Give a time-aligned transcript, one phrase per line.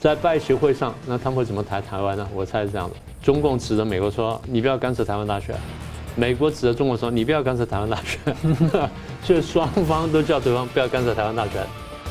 [0.00, 2.26] 在拜学会上，那他们会怎么谈台湾呢？
[2.34, 5.54] 我猜是这样的：中共指着美国说：“你不要干涉台湾大学。”
[6.16, 8.18] 美国指着中国说：“你不要干涉台湾大学。”
[9.22, 11.64] 所 以双方都叫对方不要干涉台湾大选，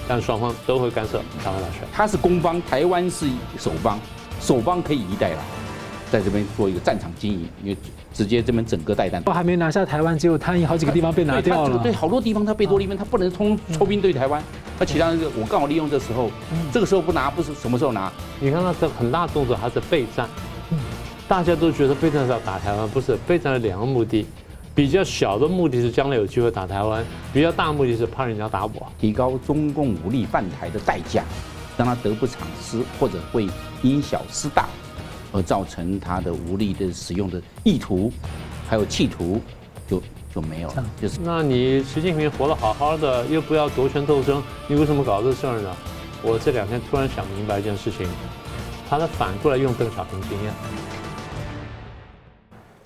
[0.08, 1.82] 但双方都会干涉台湾大选。
[1.92, 4.00] 他是攻方，台湾是守方，
[4.40, 5.42] 守方可以一代了，
[6.12, 7.78] 在这边做一个战场经营，因为
[8.14, 9.22] 直接这边整个带弹。
[9.24, 11.78] 都还没拿下台湾，结果他有好几个地方被拿掉了。
[11.84, 14.42] 对，好多地方他被多利分，他不能冲抽兵对台湾。
[14.80, 16.32] 那其他人，我刚好利用这时候，
[16.72, 18.12] 这个时候不拿，不是什么时候拿？
[18.40, 20.28] 你看他这很大动作，还是备战。
[21.28, 24.26] 大家都觉得备战是要打台湾，不是备战的两个目的，
[24.74, 31.24] 比较小的目的是将来有机会打台湾，比较大的目的是怕人家打我，提高中共武力犯台的代价，
[31.78, 33.48] 让他得不偿失，或者会
[33.84, 34.68] 因小失大，
[35.32, 38.12] 而造成他的无力的使用的意图，
[38.68, 39.42] 还有企图
[39.88, 40.02] 就
[40.34, 40.86] 就没有了。
[41.02, 45.76] 就是，那你习近平活得好好的，又不要夺权斗争，你为什么搞这事儿呢？
[46.22, 48.08] 我这两天突然想明白一件事情，
[48.90, 50.54] 他在反过来用邓小平经验。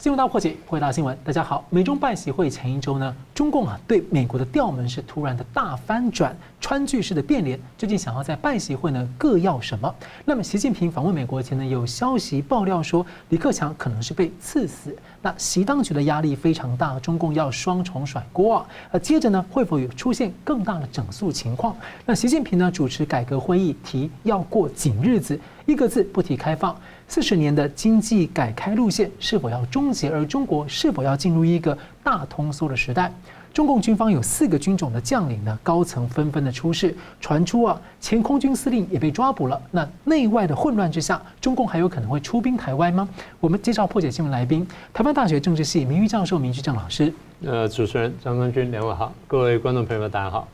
[0.03, 1.17] 新闻大破解，回答新闻。
[1.23, 9.95] 大家好，美中办习会前一周呢，中共啊对美国的调门是突然的大翻转，川剧式的变脸，究竟想要在办习会呢各要什么？
[10.25, 14.93] 那么习近平访问美国前呢，有消息爆料说李克强可能是被刺死。
[15.21, 18.65] 那习当局的压力非常大，中共要双重甩锅啊。
[18.91, 21.73] 呃，接着呢会否有出现更大的整肃情况？
[22.05, 26.75] 那习近平呢主持改革会议，提要过紧日子，一个字不提开放。
[27.13, 30.09] 四十年的经济改开路线是否要终结？
[30.09, 33.13] 而中国是否要进入一个大通缩的时代？
[33.53, 39.61] 中共军方有四个军种的将领呢，高层纷纷的出事，传出啊，前空军司令也被抓捕了。
[39.69, 43.07] 那内外的混乱之下，中共还有可能会出兵台湾吗？
[43.39, 47.13] 我们介绍破解新闻来宾，台湾大学政治系名誉教授明居正老师。
[47.45, 50.47] 呃，主持人张根军，两位好，各位观众朋友们，大家好。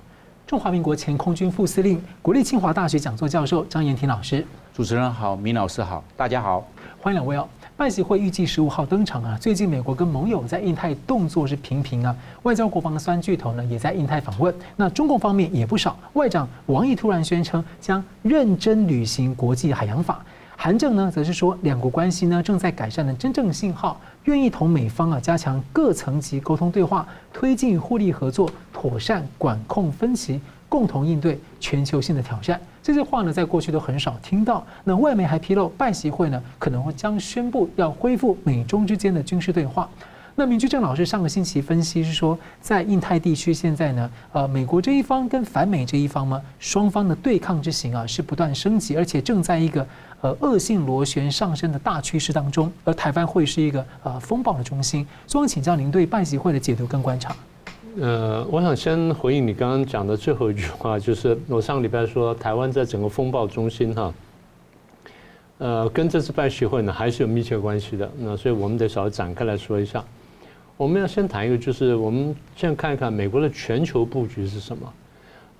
[0.50, 4.44] 中华民国前空军副司令、国立清华大学讲座教授张延廷老师。
[4.74, 6.68] 主持人好，明老师好，大家好，
[7.00, 7.48] 欢迎两位哦。
[7.78, 9.38] 拜习会预计十五号登场啊。
[9.40, 14.52] 最近美国跟盟友在印太动作是频频啊，外交国防的三巨头呢也在印太访问。
[14.76, 20.26] 那中共方面也不少，外长王毅突然宣称将认真履行国际海洋法，
[20.62, 32.60] 韩正呢则是说两国关系呢正在改善的真正信号，愿意同美方啊加强各层级沟通对话，推进互利合作，妥善管控分歧，共同应对全球性的挑战。
[32.84, 34.62] 这些话呢，在过去都很少听到。
[34.84, 39.90] 那外媒还披露，拜习会呢可能会将宣布要恢复美中之间的军事对话。
[40.40, 49.86] 那明居正老师上个星期分析是说，在印太地区现在呢，呃，美国这一方跟反美这一方呢，双方的对抗之行啊是不断升级，而且正在一个
[50.22, 52.72] 呃恶性螺旋上升的大趋势当中。
[52.86, 55.06] 而台湾会是一个呃风暴的中心。
[55.28, 57.36] 所以请教您对拜习会的解读跟观察。
[58.00, 64.14] 呃，我想先回应你刚刚讲的最后一句话，就是我上礼拜说台湾在整个风暴中心哈，
[65.58, 68.10] 呃，跟这次拜习会呢还是有密切关系的。
[68.18, 70.02] 那所以我们得稍微展开来说一下。
[70.80, 74.94] 我们要先谈一个，就是我们现在看一看美国的全球布局是什么。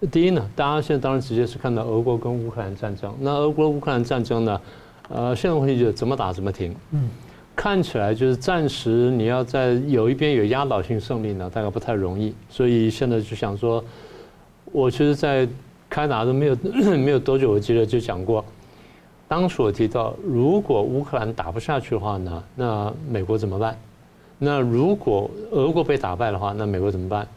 [0.10, 3.14] 第一呢，大家现在当然直接是看到俄国跟乌克兰战争。
[3.20, 4.62] 那俄国乌克兰战争呢，
[5.10, 6.74] 呃，现在问题就是怎么打怎么停。
[6.92, 7.10] 嗯。
[7.54, 12.34] 看起来就是暂时你要在有一边有压倒性胜利呢，大概不太容易。
[12.50, 13.84] 所以现在就想说，
[14.72, 15.46] 我其实，在
[15.90, 16.56] 开打都没有
[16.98, 18.46] 没有多久，我记得就讲过，
[19.28, 23.78] 当初我提到，如果乌克兰打不下去的话呢，那美国怎么办？
[24.40, 27.28] 那如果俄国被打败的话，那美国怎么办？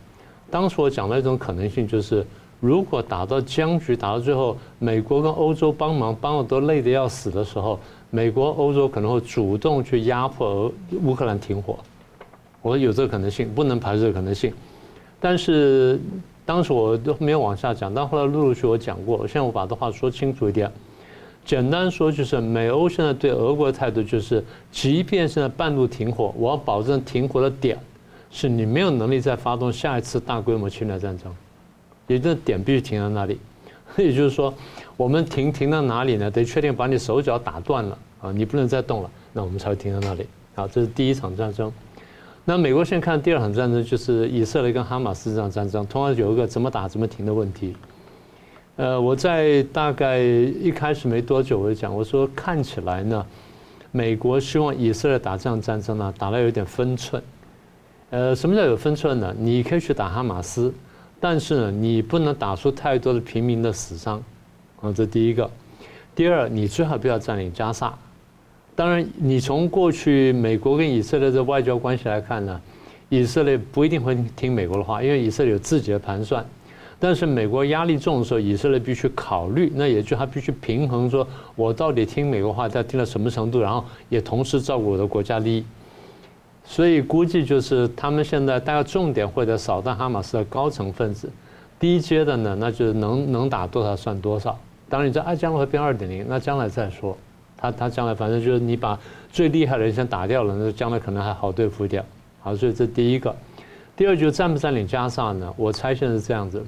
[0.51, 2.25] 当时我讲的一种可能性就是，
[2.61, 7.79] 如果打到僵局，打到最后，美国跟欧洲帮忙帮的都累得要死的时候。
[8.15, 11.79] 美国、欧洲可能会主动去压迫俄乌克兰停火，
[12.61, 14.53] 我说有这个可能性，不能排除这个可能性。
[15.19, 15.99] 但是
[16.45, 20.71] 当时我都没有往下讲，但后来陆陆续续我讲过，现在我把这话说清楚一点。
[21.45, 27.79] 简单说就是，美欧现在对俄国的态度就是，即便现在半路停火，我要保证停火的点
[28.31, 31.35] 是你没有能力再发动下一次大规模侵略战争，
[32.07, 33.39] 也就是点必须停在那里。
[33.99, 34.53] 也就是说。
[34.99, 36.31] 我们停停到哪里呢？
[36.31, 40.25] 得确定把你手脚打断了啊，你不能再动了，那我们才会停在那里。
[40.55, 41.73] 好，这是第一场战争。
[42.45, 47.75] 那美国现在看第二场战争，就是以色列跟哈马斯这场战争，同样有一个怎么打怎么停的问题。
[48.77, 53.27] 呃，我在大概一开始没多久我就讲，我说看起来呢，
[53.91, 57.23] 美国希望以色列打这场战争呢，打得有点分寸。
[58.09, 59.35] 呃，什么叫有分寸呢？
[59.39, 60.73] 你可以去打哈马斯，
[61.21, 64.23] 但是呢，你不能打出太多的平民的死伤。
[64.81, 65.51] 啊，这第一个，
[66.15, 67.95] 第二，你最好不要占领加萨。
[68.75, 72.59] 当然，你从过去美国跟以色列的外交关系来看呢，
[73.11, 76.43] 以色列不一定会听美国的话，因为以色列有自己的盘算。
[77.05, 81.27] 但是美国压力重的时候，以色列必须考虑，那也就他必须平衡，说
[81.57, 85.65] 我到底听美国话，他听到什么程度，然后也同时照顾我的国家利益。
[86.65, 91.29] 所以估计就是他们现在大概重点会在扫荡哈马斯的高层分子，
[91.81, 94.57] 低阶的呢，那就是能能打多少算多少。
[94.89, 97.19] 当然你这啊将来会变二点零，那将来再说。
[97.57, 98.97] 他他将来反正就是你把
[99.33, 102.05] 最厉害的人先打掉了，那将来可能还好对付一点。
[102.39, 103.35] 好，所以这第一个。
[103.97, 105.53] 第二就是占不占领加萨呢？
[105.57, 106.65] 我猜现在是这样子，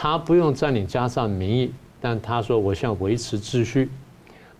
[0.00, 3.90] 他不用占领加萨名义，但他说我想维持秩序，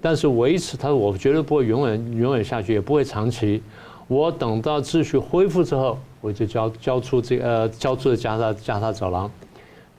[0.01, 3.63] 但是维持他说我绝对不会永远永远下去，也不会长期。
[4.09, 9.31] 我等到秩序恢复之后，我就交交出这个呃交出的加沙加沙走廊，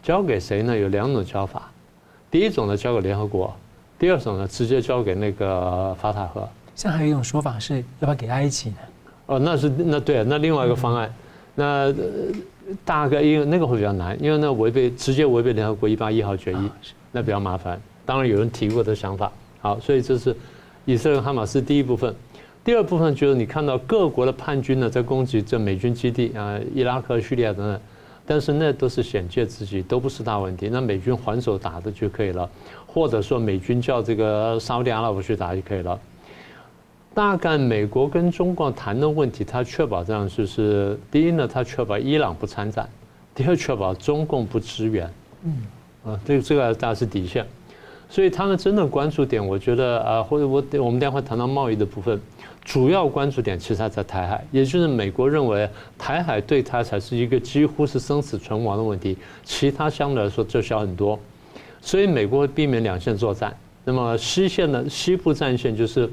[0.03, 0.77] 交给谁呢？
[0.77, 1.71] 有两种交法，
[2.29, 3.55] 第一种呢交给联合国，
[3.97, 6.45] 第二种呢直接交给那个法塔赫。
[6.75, 8.75] 现在还有一种说法是要不要给埃及呢？
[9.27, 11.07] 哦，那是那对，那另外一个方案。
[11.07, 11.13] 嗯
[11.55, 11.93] 那
[12.85, 16.69] 大概因为那个会比较难，因为那违背直接违背联合国一八一号决议，
[17.11, 17.79] 那比较麻烦。
[18.05, 20.35] 当然有人提过的想法，好，所以这是
[20.85, 22.13] 以色列哈马斯第一部分。
[22.63, 27.79] 第二部分就是你看到各国的叛军呢在攻击这美军基地啊，伊拉克、叙利亚等等，
[28.25, 30.69] 但是那都是险界之计，都不是大问题。
[30.71, 32.47] 那美军还手打的就可以了，
[32.85, 35.99] 或者说美军叫这个沙乌地阿拉伯去打就可以了。
[37.19, 42.85] 大概美国跟中国谈的问题，他确保这样就是：第一呢，他确保伊朗不参战；
[43.35, 45.13] 第二，确保中共不支援。
[45.43, 45.57] 嗯，
[46.05, 47.45] 啊，这个这个大概是底线。
[48.09, 52.17] 所以他们真的关注点，我觉得啊，或者我我们待会谈到贸易的部分，
[52.63, 61.19] 主要关注点其实还在台海，也就是美国认为台海对他才是一个几乎是生死存亡的问题，其他相对来说就小很多。
[61.81, 63.53] 所以美国会避免两线作战。
[63.83, 66.09] 那么西线的西部战线就是。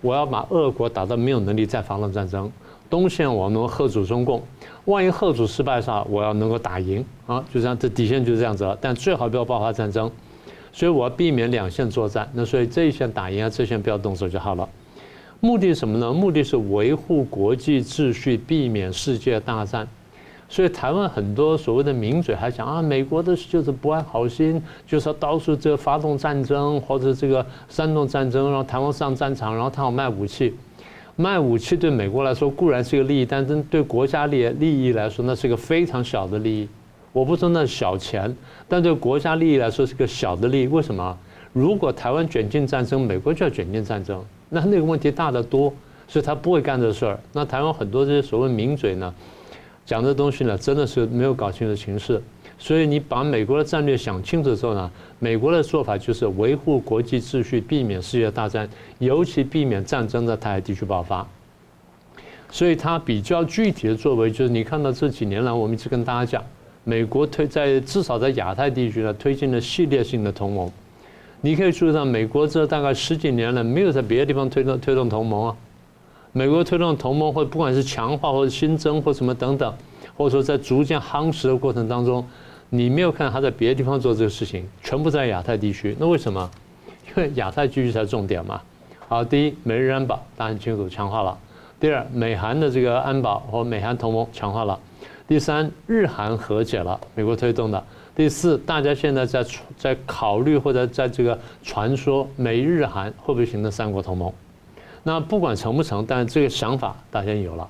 [0.00, 2.50] 我要把俄国打到没有能力再发动战争，
[2.88, 4.42] 东线我能吓阻中共，
[4.86, 8.76] 万一吓阻失败上，我要能够打赢啊，就这样，这底线就是这样子了。
[8.80, 10.10] 但最好不要爆发战争，
[10.72, 12.28] 所以我要避免两线作战。
[12.32, 14.68] 那所以这一线打赢啊，这一线不要动手就好了。
[15.40, 16.12] 目的是什么呢？
[16.12, 19.86] 目的是维护国际秩序，避免世界大战。
[20.50, 30.52] 所以台湾很多所谓的名嘴还讲啊，美国的就是不安好心，就是到处这发动战争或者这个煽动战争，让台湾上战场，然后他要卖武器。
[31.14, 36.68] 卖武器对美国来说固然是个利益，但是对国家利利益来说，那是个非常小的利益。
[37.12, 38.36] 我不说那小钱，
[38.68, 40.66] 但对国家利益来说是个小的利益。
[40.66, 41.16] 为什么？
[41.52, 45.72] 如果台湾卷进战争，美国就要卷进战争，那那个问题大得多，
[46.08, 47.18] 所以他不会干这事儿。
[47.32, 49.14] 那台湾很多这些所谓名嘴呢？
[49.90, 52.22] 讲这东西呢，真的是没有搞清楚形势，
[52.56, 54.88] 所以你把美国的战略想清楚之后呢，
[55.18, 58.68] 美国的做法就是维护国际秩序，避免世界大战，
[59.00, 61.26] 尤其避免战争在台海地区爆发。
[62.52, 66.44] 所以它比较具体的作为就是，你看到这几年来，我们一直跟大家讲，
[66.84, 70.70] 美国推在至少在亚太地区呢，推进了系列性的同盟。
[71.40, 75.56] 你可以注意到，美国这大概十几年来没有在别的地方推动推动同盟啊。
[76.32, 79.74] 美国推动同盟，或不管是强化或者新增或什么等等，
[80.16, 82.24] 或者说在逐渐夯实的过程当中，
[82.68, 85.96] 你没有看到他在别的地方做这个事情，全部在亚太地区。
[85.98, 86.48] 那为什么？
[87.08, 88.60] 因为亚太地区才是重点嘛。
[89.08, 91.36] 好，第一，美日安保大家很清楚强化了；
[91.80, 94.78] 第二，美韩的这个安保和美韩同盟强化了；
[95.26, 97.82] 第三，日韩和解了，美国推动的；
[98.14, 99.44] 第四，大家现在在
[99.76, 104.32] 在考虑或者在这个传说美日韩会不会形成三国同盟。
[105.02, 107.68] 那不管成不成，但这个想法大家有了。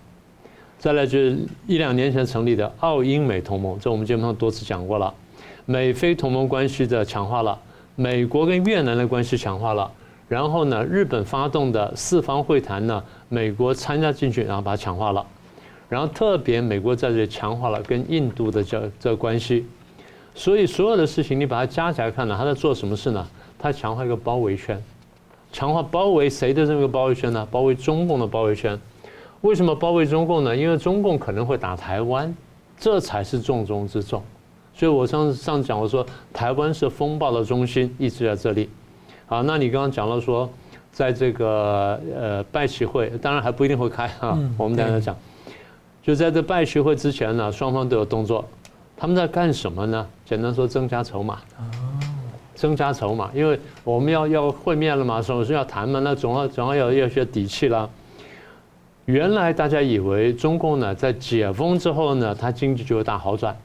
[0.79, 5.13] 再来就是一两年前成立的澳英美同盟，这我们节目上多次讲过了。
[5.67, 7.57] 美菲同盟关系的强化了，
[7.95, 9.91] 美国跟越南的关系强化了。
[10.27, 15.25] 然后呢，日本发动的四方会谈呢，美国参加进去，然后把它强化了。
[15.89, 19.67] 然后特别美国在这里强化了跟印度的这这关系。
[20.35, 23.27] 所以所有的事情你把它加起来看呢，他在做什么事呢？
[23.59, 24.83] 他强化一个包围圈。
[25.53, 27.47] 强化包围谁的这个包围圈呢？
[27.51, 28.79] 包围中共的包围圈。
[29.41, 30.57] 为什么包围中共呢？
[30.57, 32.35] 因为中共可能会打台湾，
[32.79, 34.23] 这才是重中之重。
[34.75, 38.69] 所以我上次上次讲我说，台湾是风暴的中心，一直在这里。
[39.27, 40.49] 好，那你刚刚讲了说，
[40.93, 44.39] 在这个呃拜习会，当然还不一定会开哈。
[44.57, 45.17] 我们等下讲，
[46.03, 48.45] 就在这拜习会之前呢，双方都有动作。
[48.97, 50.07] 他们在干什么呢？
[50.27, 51.39] 简单说，增加筹码。
[52.61, 57.89] 增加筹码，因为我们要要会面了嘛，总是要谈嘛，那总要总要有有些底气了。
[59.07, 63.57] 原来大家以为中共呢在解封之后呢，它经济就会大好转，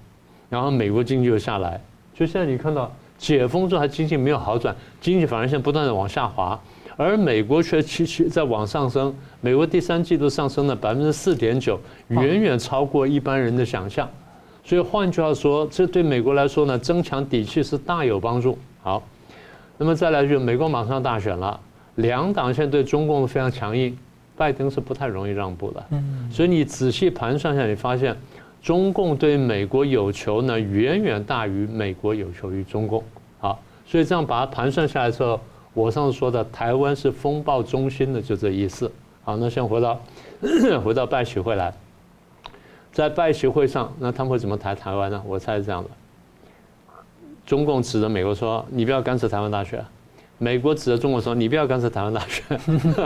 [0.49, 1.81] 然后美国经济就下来。
[2.13, 6.57] 就现在你看到解封之后，它经济没有好转，经济反而现在不断的往下滑，
[6.95, 9.13] 而美国却继续在往上升。
[9.41, 14.09] 美国第三季度上升了百分之四点九，远远超过一般人的想象。
[14.63, 18.57] 所以换句话说，这对美国来说呢，增强底气是大有帮助。
[18.85, 19.01] 好，
[19.79, 21.59] 那么再来就美国马上大选了，
[21.95, 23.97] 两党现在对中共非常强硬，
[24.37, 25.83] 拜登是不太容易让步的。
[25.89, 28.15] 嗯，所以你仔细盘算一下，你发现
[28.61, 33.03] 中共对美国有求呢，远远大于美国有求于中共。
[33.39, 35.41] 好，所以这样把它盘算下来之后，
[35.73, 38.91] 我上次说的台湾是风暴中心的，就这意思。
[39.23, 39.99] 好，那先回到
[40.85, 41.73] 回到拜习会来。
[42.91, 45.19] 在拜习会上，那他们会怎么谈台湾呢？
[45.25, 45.89] 我猜是这样的：
[47.45, 49.83] 中共指着美国说：“你不要干涉台湾大学。”
[50.37, 52.43] 美国指着中国说：“你不要干涉台湾大学。”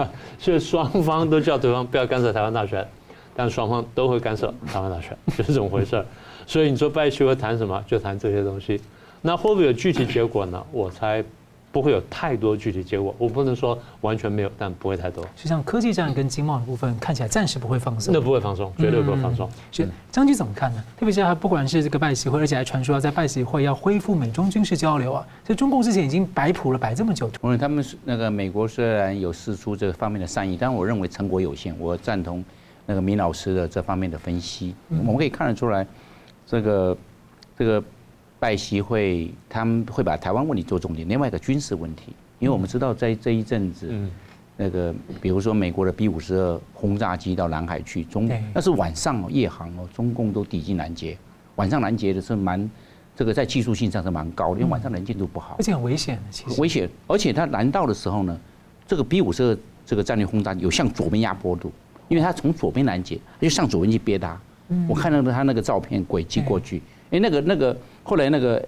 [0.40, 2.88] 所以双方都叫对方不要干涉台湾大学，
[3.36, 6.04] 但双方都会干涉台湾大学，就是这么回事。
[6.48, 7.84] 所以你说拜习会谈什么？
[7.86, 8.82] 就谈这些东西。
[9.22, 10.66] 那会不会有具体结果呢？
[10.72, 11.24] 我猜。
[11.72, 15.24] 不会有太多具体结果，我不能说完全没有，但不会太多。
[15.36, 18.14] 就像科技战跟经贸的部分，看起来暂时不会放松。
[18.14, 19.48] 那不会放松，绝对不会放松。
[19.72, 20.84] 是张局怎么看呢？
[20.98, 25.26] 特别是他不管是这个拜习会，而且还传说要在拜习会要恢复美中军事交流啊。
[25.46, 27.30] 所以中共之前已经摆谱了摆这么久。
[27.42, 31.76] 我认为他们是那个美国虽然有释出这方面的善意，但我认为成果有限。
[31.80, 32.44] 我赞同
[32.88, 34.74] 那个明老师的这方面的分析。
[34.90, 35.86] 我们可以看得出来，
[36.48, 36.98] 这个
[37.56, 37.84] 这个。
[38.40, 41.08] 拜习会，他们会把台湾问题做重点。
[41.10, 43.94] 另外一个军事问题，因为我们知道在这一阵子，
[44.56, 51.18] 那个比如说美国的 B 五十二轰炸机到南海去，中那是晚上哦夜航哦，中共都抵近拦截。
[51.58, 52.70] 晚上拦截的是蛮
[53.14, 56.90] 这个在技术性上是蛮高的，因为晚上能见度不好，而且很危险的，其实危险。
[57.08, 58.40] 而且它拦到的时候呢，
[58.88, 61.70] 这个 B 五十二这个战略轰炸机有向左边压坡度，
[62.08, 64.40] 因为它从左边拦截，就向左边去憋它。
[64.88, 66.82] 我看到他那个照片轨迹过去，
[67.12, 67.76] 哎，那个那个。
[68.10, 68.60] 后来那个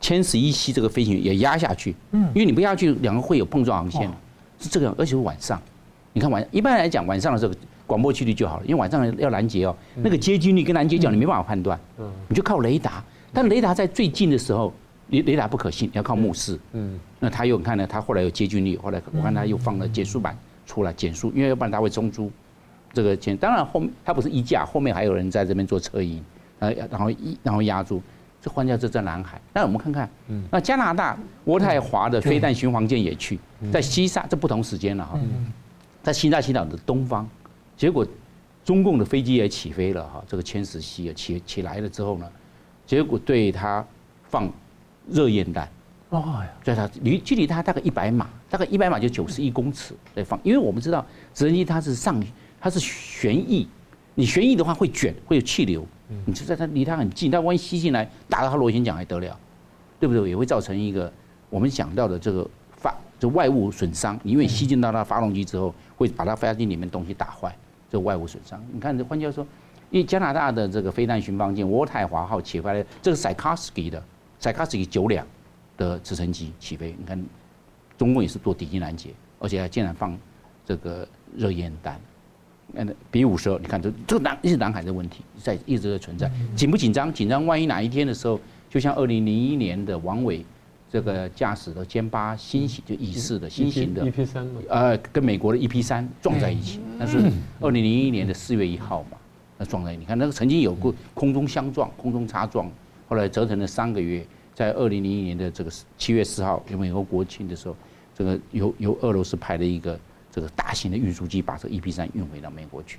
[0.00, 4.08] 歼十一 C 这个飞行员也压下去，嗯，因为你不压下去，两个会有碰撞航线，
[4.60, 5.60] 是这个样，而且是晚上。
[6.12, 7.52] 你看晚一般来讲晚上的时候
[7.88, 14.72] 广播距离就好了，因为晚上要拦截哦，那个接近率跟拦截角你没办法判断，嗯，你就靠雷达，但雷达在最近的时候，
[15.08, 22.30] 雷雷达不可信，你要靠目视，嗯，那他又看呢，他后来有接近率，后来我看他又放了减速板出来减速，因为要不然他会中珠
[22.92, 26.22] 这个减，当然后面他不是一架，后面还有人在这边做车影，
[26.60, 28.00] 呃，然后一然后压住。
[28.44, 30.06] 这换掉这在南海，那我们看看，
[30.50, 33.40] 那加拿大渥太华的飞弹巡防舰也去，
[33.72, 35.18] 在西沙，这不同时间了哈，
[36.02, 37.26] 在西沙群岛的东方，
[37.74, 38.06] 结果
[38.62, 42.30] 中共的飞机也起飞了哈，这个歼十 C 也起起来了之后呢，
[42.84, 43.82] 结果对它
[44.28, 44.52] 放
[45.08, 45.66] 热焰弹，
[46.10, 51.00] 哇呀，在它离距离它大概一百码，大概一百码就九十一公尺在放，因为我们知道
[51.32, 52.22] 直升机它是上
[52.60, 53.66] 它是旋翼，
[54.14, 55.86] 你旋翼的话会卷会有气流。
[56.26, 59.38] 你就在它离它很近，它万一吸进来打到它螺旋桨还得了，
[59.98, 60.28] 对不对？
[60.28, 61.12] 也会造成一个
[61.48, 67.56] 我们讲到的这个发就外物损伤，因为吸进到它发动机之后，会把它发动机里面东西打坏，
[67.90, 68.62] 这外物损伤。
[68.72, 69.46] 你看这换句话说，
[69.90, 74.02] 因为加拿大的这个飞弹巡防舰渥太华号起飞来，这个 Sikorsky 的
[74.40, 75.26] Sikorsky 九两
[75.76, 77.24] 的直升机起飞，你看
[77.96, 80.18] 中共也是做抵近拦截，而且还竟然放
[80.66, 81.98] 这个热焰弹。
[82.72, 87.12] 嗯比五十二，你看这这个南一直南海的问题在一直在存在，紧不紧张？
[87.12, 90.44] 紧张，万一哪一天的时候，就像二零零一年的王伟
[90.90, 97.18] 这个驾驶的歼八新型就乙式的新型的 EP 三呃，跟美国的 EP 三撞在一起，那是
[97.60, 99.18] 二零零一年的四月一号嘛，
[99.56, 102.68] 那撞在你看那个曾经有过空中相撞、空中擦撞，
[103.08, 107.76] 后来折腾了三个月，在二零零一年的这个七月四号，有美国国庆的时候，
[108.16, 109.96] 这个由由俄罗斯派的一个。
[110.34, 112.98] 这个大型的运输机把这个 EP 三运回到美国去，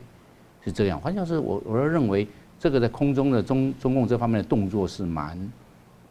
[0.64, 0.98] 是这样。
[0.98, 2.26] 换句话说，我是认为
[2.58, 5.52] 这个在空中的中中共这方面的动作是蛮，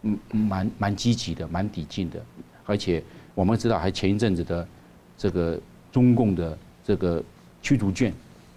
[0.02, 2.23] 嗯，蛮蛮积极的，蛮抵近的。
[2.66, 3.02] 而且
[3.35, 4.69] 我们知道，还前一阵子的
[5.16, 5.59] 这个
[5.90, 7.25] 中共的这个
[7.62, 8.12] 驱逐舰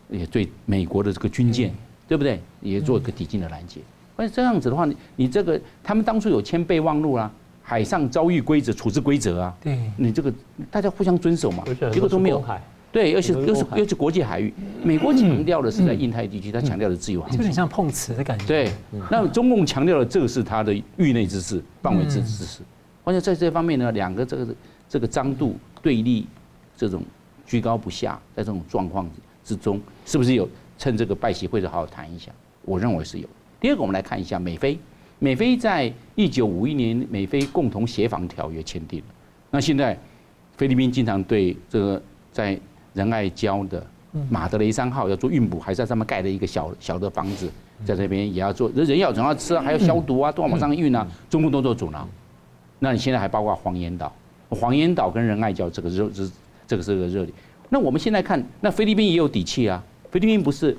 [0.09, 1.73] 也对美国的这个军舰，
[2.05, 2.41] 对不对？
[2.59, 3.79] 也做一个抵近的拦截。
[4.17, 7.31] 而且这样子的话，你你这个他们当初有签备忘录啊。
[7.69, 10.33] 海上遭遇规则处置规则啊，对，你这个
[10.71, 12.41] 大家互相遵守嘛，结果都没有，
[12.93, 18.45] 对，而且又是又是国际海域，美国强调的是在印太地区，他强调的自由航行，有点像碰瓷的感觉。
[18.45, 18.71] 对，
[19.11, 22.61] 那中共强调的这个是他的域内之事、范围之之事，
[23.03, 24.55] 而且在这方面呢，两个这个
[24.87, 26.25] 这个张度对立，
[26.77, 27.03] 这种
[27.45, 29.09] 居高不下，在这种状况
[29.43, 30.47] 之中，是不是有
[30.77, 32.31] 趁这个拜习会的好好谈一下？
[32.63, 33.27] 我认为是有。
[33.59, 34.79] 第二个，我们来看一下美菲。
[35.19, 39.05] 美菲在一九五一年美菲共同协防条约签订了，
[39.49, 39.97] 那现在
[40.55, 42.59] 菲律宾经常对这个在
[42.93, 43.83] 仁爱礁的
[44.29, 47.49] 马德雷三号要做运补，还在上面盖了一个小小的房子，
[47.83, 52.07] 在这边也要做，人要总要吃，还要消毒啊，都要往上运啊，中共都做阻挠。
[52.77, 54.13] 那你现在还包括黄岩岛，
[54.49, 56.29] 黄岩岛跟仁爱礁这个热这，
[56.67, 57.35] 这个是个热点。
[57.69, 60.77] 那我们现在看，那菲律宾也有底气啊，菲律宾不是。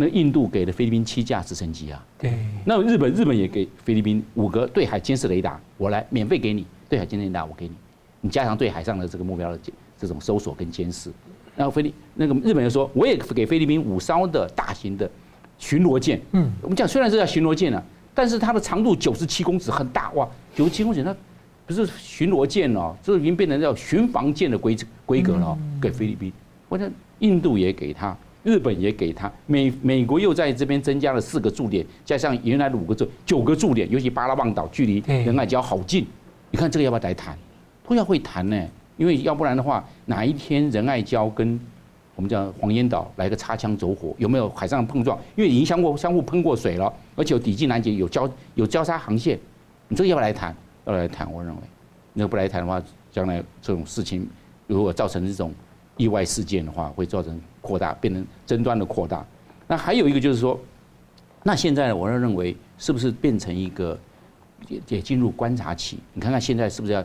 [0.00, 2.32] 那印度给了菲律宾七架直升机啊，对。
[2.64, 7.74] 那日本日本也给菲律宾五个对海监视雷达，我来免费给你对海监视雷达，我给你，
[8.20, 9.58] 你加强对海上的这个目标的
[9.98, 11.10] 这种搜索跟监视。
[11.56, 15.10] 然后菲律那个日本人说，我也给菲律宾五艘的大型的
[15.58, 16.20] 巡逻舰。
[16.30, 17.82] 嗯，我们讲虽然是叫巡逻舰啊，
[18.14, 21.12] 但是它的长度九十七公尺，很大哇，九十七公尺那
[21.66, 25.58] 不是巡逻舰哦，这已经变成叫巡防舰的规规格了。
[25.82, 26.32] 给菲律宾，
[26.68, 26.88] 或者
[27.18, 28.16] 印度也给他。
[28.48, 36.06] 日本也给他，美美国又在这边增加了四个驻点，加上原来的五个驻九个驻点，尤其巴拉望岛距离仁爱礁好近，
[36.50, 37.36] 你看这个要不要来谈？
[37.86, 41.60] 都要会谈呢，因为要不然的话，哪一天仁爱礁跟
[42.16, 45.18] 我们叫黄岩岛来个擦枪走火，有没有海上碰撞？
[45.36, 49.38] 因为已经相互相互喷过水了，而且有抵近拦截，有交有交叉航线，
[49.88, 50.56] 你这个要不要来谈？
[50.86, 51.60] 要来谈，我认为，
[52.14, 54.26] 那个不来谈的话，将来这种事情
[54.66, 55.52] 如果造成这种。
[55.98, 59.22] 意外事件的话，会造成扩大，变成争端的扩大。
[59.66, 60.58] 那还有一个就是说，
[61.42, 63.98] 那现在我认为是不是变成一个
[64.68, 65.98] 也也进入观察期？
[66.14, 67.04] 你看看现在是不是要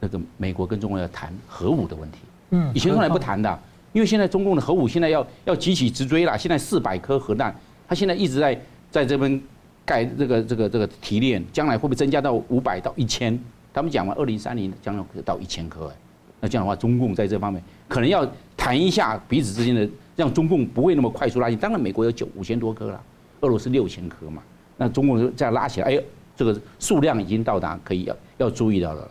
[0.00, 2.18] 那个美国跟中国要谈核武的问题？
[2.50, 3.58] 嗯，以前从来不谈的，
[3.92, 6.36] 因为现在中共的核武现在要要急起直追了。
[6.36, 7.54] 现在四百颗核弹，
[7.88, 9.40] 他现在一直在在这边
[9.86, 13.38] 盖这个这个这个提炼，将来会不会增加到五百到一千？
[13.72, 15.96] 他们讲完，二零三零将来到一千颗哎。
[16.44, 21.56] 那这样的话，中共在这方面可能要谈一下彼此之间的，让中共不会那么快速拉近。
[21.56, 23.00] 当然，美国有九五千多颗了，
[23.42, 24.42] 俄罗斯六千颗嘛。
[24.76, 26.02] 那中共这样拉起来，哎呦，
[26.34, 29.08] 这个数量已经到达可以要要注意到了。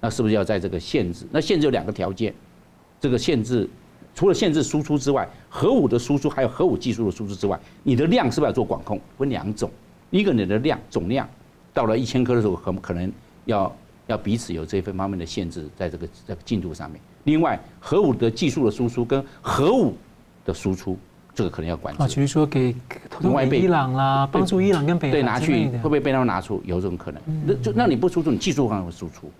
[0.00, 1.24] 那是不是要在这个限制？
[1.30, 2.34] 那限制有两个条件，
[3.00, 3.70] 这个限制
[4.12, 9.00] 除了限制输出之外，核武的输出还有核武技术的输出之外，你的量是不是要做管控？
[9.16, 9.70] 分两种，
[10.10, 11.28] 一个你的量总量
[11.72, 13.12] 到了一千颗的时候，可可能
[13.44, 13.72] 要。
[14.06, 17.00] 要彼此有这份方面的限制，在这个这个进度上面。
[17.24, 19.96] 另外，核武的技术的输出跟核武
[20.44, 20.98] 的输出，
[21.32, 22.02] 这个可能要管制。
[22.02, 22.74] 啊，比如说给
[23.08, 26.60] 偷偷给伊朗啦，帮助伊朗跟北对拿去会不会被他们拿出？
[26.66, 27.22] 有这种可能。
[27.46, 29.30] 那就那你不输出，你技术方面会输出。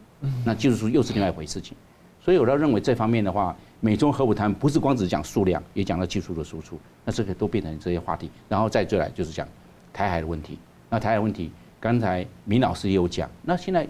[0.44, 1.76] 那技术输出又是另外一回事情。
[2.24, 6.78] 所以我要认为这方面的话，美中核武谈不是光只讲数量，也讲到技术的输出。
[7.04, 8.30] 那这个都变成这些话题。
[8.48, 9.44] 然后再追来就是讲
[9.92, 10.56] 台海的问题。
[10.88, 13.28] 那台海问题，刚才明老师也有讲。
[13.42, 13.84] 那现在。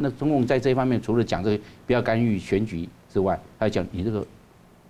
[0.00, 4.26] 那中共在这一方面，除了讲这个不要干预选举之外，还要讲你这个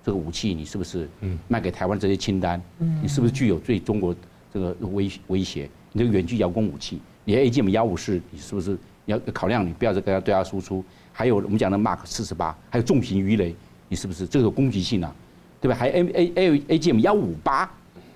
[0.05, 1.09] 这个武器，你是不是
[1.49, 2.63] 卖给台湾这些清单？
[3.03, 4.15] 你是不是具有对中国
[4.53, 5.69] 这个威威胁？
[5.93, 10.85] 你这个远距遥攻武器，你 AGM 幺五四，你是不是要考量你不要再跟他对他输出？
[11.11, 13.55] 还有我们讲的 Mark 四十八，还有重型鱼雷，
[13.89, 15.15] 你是不是这个有攻击性啊？
[15.61, 15.75] 对吧？
[15.75, 17.69] 还有 A A A AGM 幺五八，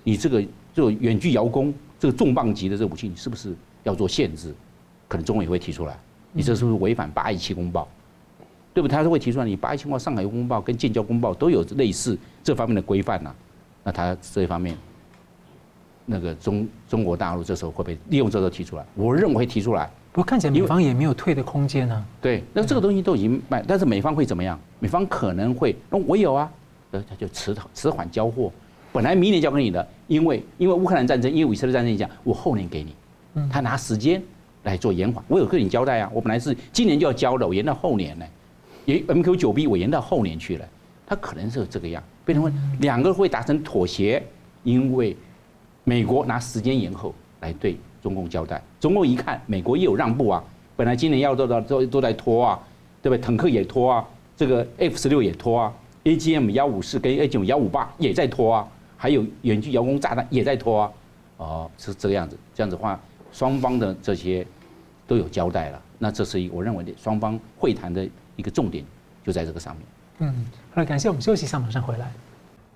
[0.05, 4.55] 你这个这个远距遥攻这个重磅级的这个武器，你是不是要做限制？
[5.09, 5.99] 可能中国也会提出来。
[6.33, 7.87] 你这是不是违反八一七公报？
[8.75, 8.97] 对不对？
[8.97, 13.35] 他是会提出来，你八一七公报、上海公报跟建交公报都有类似这方面的规范呐。
[13.85, 14.77] 那他这一方面，
[16.07, 18.85] 那个中中国大陆这时候会不会利用这个提出来？
[18.95, 19.91] 我认为会提出来。
[20.13, 22.05] 不过看起来美方也没有退的空间呢。
[22.21, 24.59] 对，那这个东西都已经卖，但是美方会怎么样？
[24.79, 26.51] 美方可能会，那我有啊，
[26.93, 28.53] 呃，他就迟迟缓交货。
[28.93, 32.95] 本来明年交给你的，因为因为乌克兰战争，因为以色列战争，你讲我后年给你，
[33.51, 34.23] 他拿时间。
[34.65, 38.25] 来做延缓，我有跟你交代啊，我本来是今年就要交的，我延到后年呢，
[38.85, 40.69] 也 MQ 九 B 我延到后年去了，
[41.07, 44.23] 他可能是这个样，变成两个会达成妥协，
[44.63, 45.17] 因为
[45.85, 50.45] 美国拿时间延后来对中共交代，中共一看美国也有让步啊，
[50.77, 52.61] 本来今年要做到都都在拖啊，
[53.03, 53.21] 对不对？
[53.21, 55.73] 坦克也拖啊，这个 F 十六也拖啊
[56.05, 60.93] ，AGM 幺五四跟 AGM 幺五八也在拖啊，还有远距遥控炸弹也在拖啊，
[61.39, 62.99] 哦，是这个样子，这样子话。
[63.33, 64.47] 双方的这些
[65.07, 68.85] 都有交代了，那这是一我认为的双方会谈的一个重点，
[69.25, 69.85] 就在这个上面。
[70.19, 72.13] 嗯，好了，感谢我们休息一下，马上回来。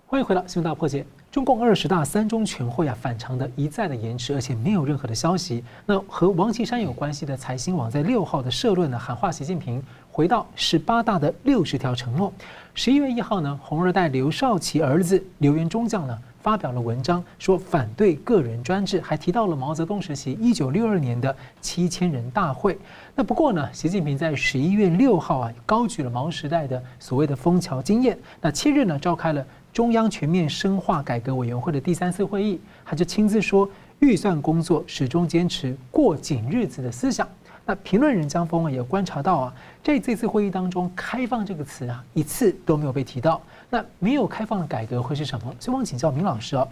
[0.08, 1.04] 欢迎回到新闻大破解。
[1.32, 5.62] 中共二十大三中全会啊，反常的一再的延迟，而且没有任何的消息。
[5.84, 12.32] 那和王岐山有关系的财新网在六号的社论呢，喊话习近平回到十八大的六十条承诺。
[12.72, 16.18] 十一月一号呢，红二代刘少奇儿子刘元中将呢。
[16.46, 22.78] 发表了文章，说反对个人专制，还提到了毛泽东时期一九六二年的七千人大会。
[23.16, 28.16] 那不过呢，习近平在十一月六号啊，高举了毛时代的所谓的枫桥经验。
[28.40, 37.28] 那七日呢，召开了中央全面深化改革委员会的第三次会议，他就亲自说，预算工作始终坚持过紧日子的思想。
[37.68, 43.42] 那评论人江峰啊，也观察到啊，在这次会议当中，开放这个词啊，一次都没有被提到。
[43.68, 45.52] 那没有开放的改革会是什么？
[45.58, 46.66] 所以我想请教明老师啊，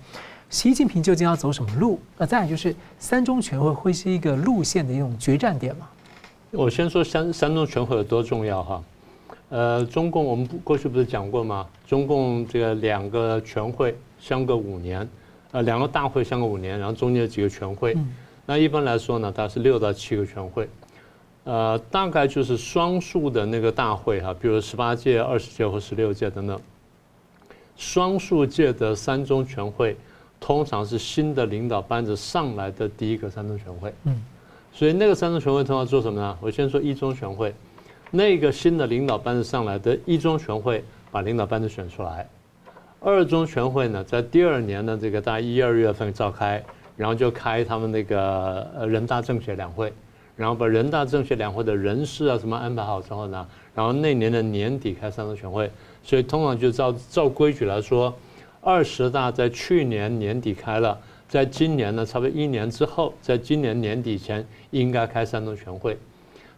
[0.48, 1.98] 习近平究竟要走什么路？
[2.16, 5.88] 那再来就是三中全会会是一个路线的一种决战点吗？
[6.52, 8.84] 我先说三三中全会有多重要哈。
[9.48, 11.66] 呃，中共我们过去不是讲过吗？
[11.88, 15.08] 中共这个两个全会相隔五年，
[15.50, 17.96] 呃，两个大会相隔五年，然后中间有几个全会。
[18.46, 20.68] 那一般来说呢，它是六到七个全会。
[21.44, 26.58] 呃，大概就是双数的那个大会哈，比如十八届、二十届和十六届等等。
[27.76, 29.96] 双数届的三中全会，
[30.40, 33.92] 通常是新的领导班子上来的第一个三中全会。
[34.04, 34.22] 嗯，
[34.72, 36.38] 所以那个三中全会通常做什么呢？
[36.40, 37.54] 我先说一中全会，
[38.10, 42.26] 那个新的领导班子上来的一中全会，把领导班子选出来。
[43.00, 46.64] 二中全会呢，在第二年的这个大概一二月份召开，
[46.96, 49.92] 然后就开他们那个呃人大政协两会。
[50.36, 55.70] 然后把人大政协两会的人事啊什么安排好之后呢，然后那年的年底开三中全会，
[56.02, 58.12] 所以通常就照照规矩来说，
[58.60, 65.96] 二十大在去年年底开了，在今年呢差不多一年之后，在今年年底前应该开三中全会。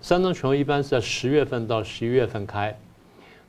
[0.00, 2.78] 三中全会一般是在十月份到十一月份开，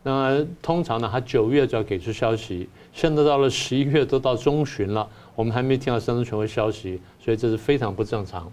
[0.04, 8.52] 那通常呢他九月就要给出消息，现在到了十一月都到中旬了，我们还没听到三中全会消息，所以这是非常不正常。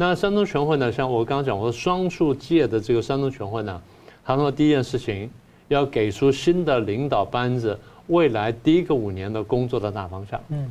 [0.00, 0.90] 那山东全会呢？
[0.90, 3.82] 像我刚刚讲我说，双数届的这个山东全会呢，
[4.24, 5.30] 他说第一件事情
[5.68, 10.40] 要给出新的领导班子未来第一个五年的工作的大方向。
[10.48, 10.66] 嗯，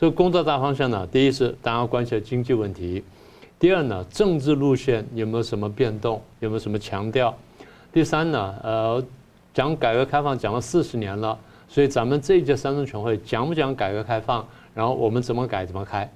[0.00, 3.04] 这个工作大方向呢，第一是大家关心的经济问题，
[3.58, 7.36] 第二呢，政治路线有没有什么变动，有没有什么强调？
[7.92, 9.04] 第三呢，呃，
[9.52, 14.42] 讲改革开放讲了四十年了，所以咱们这一届三中全会讲不讲改革开放？
[14.74, 16.10] 然后我们怎么改怎么开？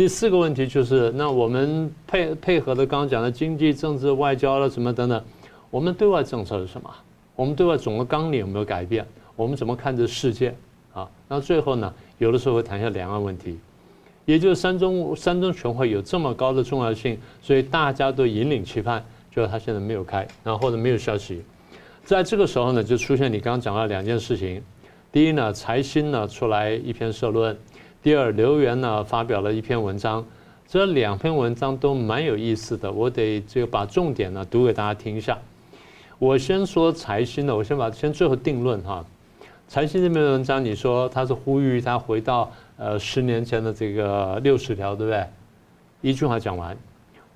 [0.00, 5.22] 第四个问题就是，那我们配配合的刚刚讲的经济、政治、外交了什么等等，
[5.70, 6.90] 我们对外政策是什么？
[7.36, 9.06] 我们对外总的纲领有没有改变？
[9.36, 10.54] 我们怎么看这世界？
[10.94, 13.58] 啊，那最后呢，有的时候会谈一下两岸问题，
[14.24, 21.42] 也就是三中三中全会有这么高的重要性，所以大家都引领期盼，就是他现在没有开，然后或者没有消息，
[22.06, 24.62] 在这个时候呢，就出现你刚刚讲的两件事情，
[25.12, 27.54] 第一呢，财新呢出来一篇社论。
[28.02, 30.24] 第二，刘源呢发表了一篇文章，
[30.66, 35.36] 这两篇文章都蛮有意思的，我得这个把重点呢读给大家听一下。
[36.18, 39.04] 我先说财新的，我先把先最后定论哈。
[39.68, 45.26] 财新这篇文章，你说他是呼吁他回到呃十年前的这个六十条，对不对？
[46.00, 46.74] 一句话讲完，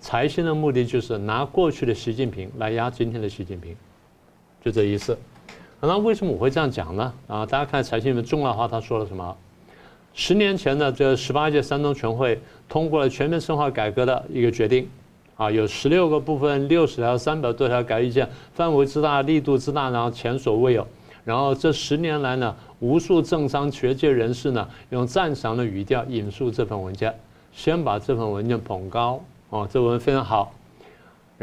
[0.01, 3.77] 财新的目的就是拿过去的习近平来压今天的习近平，
[4.63, 5.19] 就这意思。
[5.83, 7.13] 那为什么我会这样讲呢？
[7.27, 9.37] 啊，大家看财新的重要话，他说了什么？
[10.17, 14.89] 十年前呢，这十八届三中全会通过了全面深化改革的一个决定，
[15.37, 20.87] 啊，有十六个部分，六十条，三百多条改意见，范围之大，力度之大，然后前所未有。
[21.25, 27.13] 然后这十年来呢，无数政商学界人士呢，用赞赏的语调引述这份文件，
[27.53, 30.55] 先把这份文件捧高，哦，这文非常好。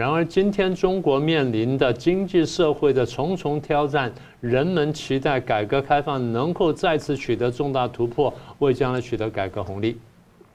[0.02, 10.00] 然而，今天中国面临的经济社会的重重挑战，人们期待改革开放能够再次取得重大突破，为将来取得改革红利。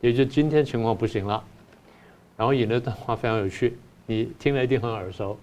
[0.01, 1.41] 也就今天情况不行了。
[2.37, 5.39] 然后引了段话非常有趣，你听了一定很耳熟：“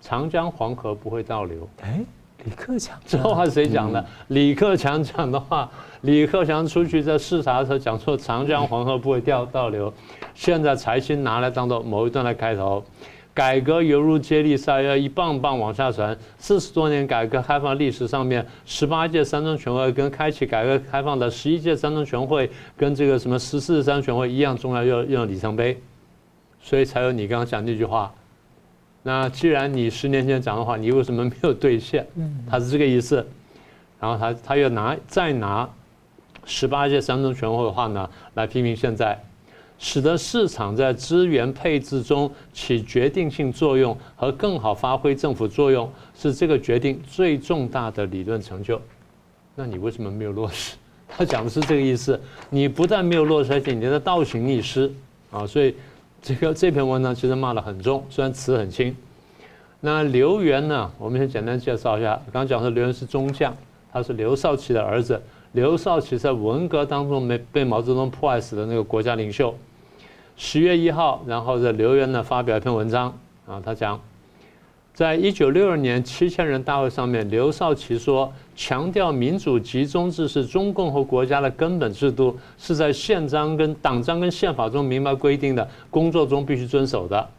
[0.00, 2.04] 长江黄河不会倒流。”哎，
[2.44, 4.06] 李克强这话是谁讲的？
[4.28, 5.68] 李克强讲的话。
[6.02, 9.92] 李克强出去在视察的时候讲说：“长江黄河不会掉倒流。”
[10.36, 12.84] 现在财新拿来当做某一段的开头。
[13.34, 16.16] 改革犹如接力赛，要一棒棒往下传。
[16.38, 25.76] 四十多年改革开放历史上面，十八届三中全会跟开启改革开放的十一届三中全会，跟这个什么十四届三中全会一样重要，要要里程碑，
[26.62, 28.14] 所以才有你刚刚讲那句话。
[29.02, 32.06] 那既然你十年前讲的话，你为什么没有兑现？
[32.48, 33.26] 他是这个意思。
[34.00, 35.68] 然后他他又拿再拿
[36.44, 39.20] 十八届三中全会的话呢，来批评现在。
[39.78, 48.80] 使得市场在资源配置中起决定性作用和更好发挥政府作用，是这个决定最重大的理论成就。
[49.54, 50.76] 那你为什么没有落实？
[51.06, 52.18] 他讲的是这个意思。
[52.50, 54.92] 你不但没有落实，而且你在倒行逆施
[55.30, 55.46] 啊！
[55.46, 55.74] 所以
[56.22, 58.96] 这个这篇文章其实骂得很重，虽然词很轻。
[59.80, 60.90] 那刘源呢？
[60.98, 62.14] 我们先简单介绍一下。
[62.32, 63.54] 刚刚讲的刘源是中将，
[63.92, 65.22] 他是刘少奇的儿子。
[65.54, 69.54] 刘少奇在文革当中没被毛泽东迫害死的那个国家领袖。
[70.36, 74.00] 十月一号，然后在刘源呢发表一篇文章啊，他讲，
[74.92, 87.30] 在一九六二年七千人大会上面，刘少奇说，强调民主集中制是中共和国家的根本制度，是在宪章跟党章跟宪法中明白规定的，工作中必须遵守的。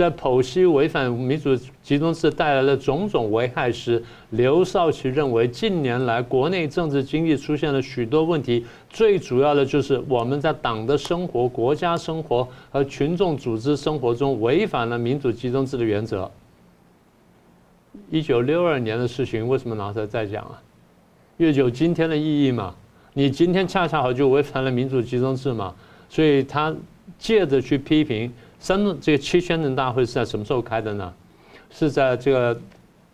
[0.00, 16.30] 在剖析违反民主集中制带来的种种危害时，刘少奇认为，近年来国内政治经济出现了许多问题，最主要的就是我们在党的生活、国家生活和群众组织生活中违反了民主集中制的原则。
[18.08, 20.62] 一九六二年的事情为什么拿出来再讲啊？
[21.36, 22.74] 因为有今天的意义嘛。
[23.12, 25.74] 你今天恰恰好就违反了民主集中制嘛，
[26.08, 26.74] 所以他
[27.18, 31.12] 借着去批评三这个七千人大会是在什么时候开的呢？
[31.70, 32.60] 是在这个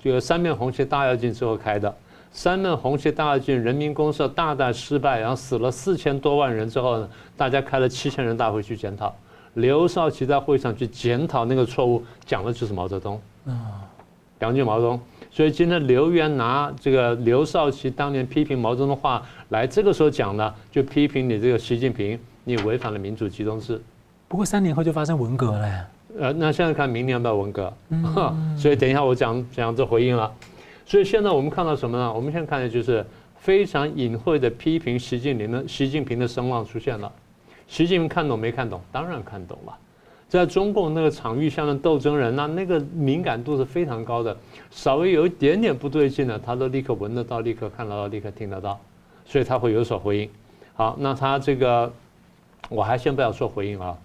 [0.03, 1.95] 这个三面红旗大跃进之后开的。
[2.33, 9.15] 三面红旗大跃进，人民公社大大失败，然后死了四千多万人之后呢，大家开了七千人大会去检讨。
[9.55, 13.89] 刘少奇在会上去检讨那个错误，讲的就是毛泽东啊，
[14.39, 15.01] 讲句毛泽东。
[15.31, 23.81] 所以今天刘源拿这个刘少奇当年批评毛泽东的话来，这个时候讲呢，就批评你这个习近平，你违反了民主集中制。
[24.29, 25.89] 不过三年后就发生文革了呀。
[26.19, 27.73] 呃，那现在看明年要不要文革？
[27.91, 30.33] 嗯， 所以等一下我讲讲这回应了。
[30.85, 32.13] 所以现在我们看到什么呢？
[32.13, 33.05] 我们现在看的就是
[33.39, 37.11] 非常隐晦的批评习近平的习近平的声望出现了。
[37.69, 38.81] 习近平看懂没看懂？
[38.91, 39.77] 当然看懂了。
[40.29, 44.37] 在中共那个场域下的斗争人，那那个敏感度是非常高的，
[44.71, 48.79] 稍微有一点点不对劲呢，他都立刻闻得到，立刻看得到，立刻听得到，
[49.25, 50.31] 所以他会有所回应。
[50.75, 51.93] 好，那他这个
[52.69, 53.97] 我还先不要说回应啊。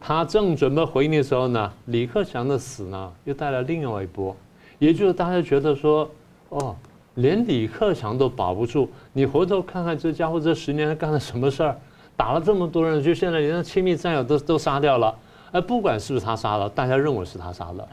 [0.00, 4.34] 他正准备回应的时候呢，李克强的死呢，又带来另外一波，
[4.78, 6.08] 也就是大家觉得说，
[6.50, 6.74] 哦，
[7.16, 11.76] 连李克强都保不住，你回头看看这家伙这十年干了什么事儿，
[12.16, 15.14] 打了这么多人，就现在连他亲密战友都都杀掉了。
[15.50, 17.88] 哎，不管是不是他杀的，大家认为是他杀的，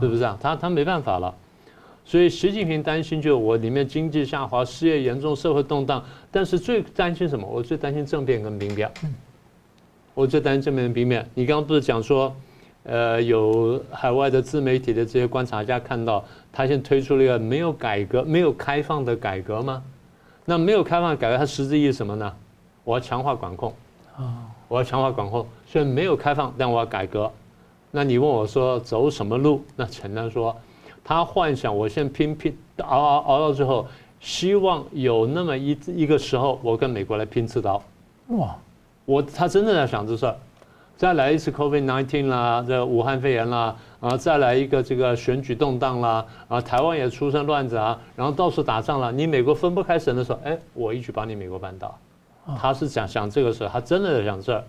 [0.00, 0.38] 是不是啊？
[0.40, 1.34] 他他没办法了，
[2.04, 7.46] 所以习近平担心，就我里面经济下滑、失业严重、社会动荡，但是最担心什么？
[7.46, 8.90] 我最担心政变跟民变。
[10.14, 11.28] 我最担心政变跟兵变。
[11.34, 12.34] 你刚刚不是讲说，
[12.84, 19.82] 呃，有海外的自媒体的这些观察家看到，他现在推出了一个没有改革、没有开放的改革吗？
[20.44, 22.32] 那没有开放的改革，它实质意义是什么呢？
[22.84, 23.74] 我要强化管控。
[24.16, 24.46] 啊。
[24.66, 27.30] 我要强化管控，虽然没有开放，但我要改革。
[27.90, 29.62] 那你问我说走什么路？
[29.76, 30.56] 那简单说，
[31.04, 33.86] 他幻想我先拼拼熬熬熬到最后，
[34.20, 37.80] 希望有那么一一个时候，我跟美国来拼刺刀。
[38.28, 38.56] 哇！
[39.06, 40.34] 我他真的在想这事儿，
[40.96, 51.98] 再来一次 COVID-19 啦，这武汉肺炎啦，啊，再来一个这个选举动荡啦，啊，台湾也出生乱子啊，然后到处打仗了，你美国分不开神的时候，哎，我一举把你美国扳倒。
[52.58, 54.62] 他是想想这个事儿，他真的在想这儿，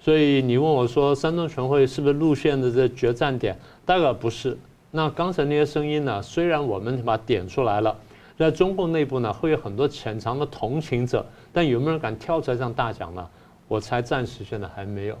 [0.00, 3.58] 所以你问我说三中全会是不是路线的这决战点？
[3.84, 4.56] 大概不是。
[4.90, 6.20] 那刚才那些声音呢？
[6.20, 7.96] 虽然我们把它点出来了，
[8.36, 13.24] 在中共内部呢会有很多潜藏的同情者，但有没有人敢跳出来这样大讲呢？
[13.70, 15.16] 我猜暂时现在还没有。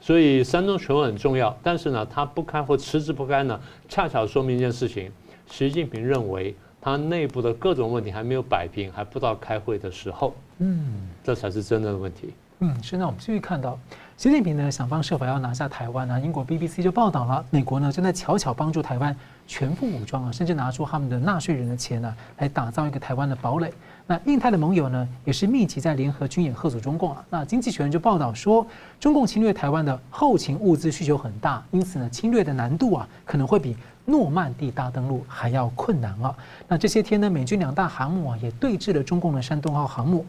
[0.00, 5.10] 所以三中全会很重要，但是呢，他不开或迟迟不开呢，恰巧说明一件事情：
[5.48, 6.54] 习近平认为。
[6.84, 12.34] 他内部的各种问题还没有摆平，还不到开会的时候，嗯，这才是真正的问题。
[12.58, 13.78] 嗯，现在我们继续看到，
[14.16, 16.20] 习近平呢想方设法要拿下台湾呢。
[16.20, 19.16] 英国 BBC 就报道了，美国呢正在悄悄帮助台湾
[19.46, 23.72] 全副武装啊，甚至拿出他们的纳税人的钱呢，来打造一个台湾的堡垒。
[24.06, 27.24] 那印太的盟友呢，也是密集在联合军演吓阻中共啊。
[27.30, 28.66] 那经济学人就报道说，
[28.98, 33.76] 中共侵略台湾的后勤物资需求很大，因此呢，侵略的难度啊，可能会比。
[34.04, 36.34] 诺曼底大登陆还要困难啊！
[36.66, 40.26] 那这些天呢，美军两大航母啊也对峙了中共的山东号航母。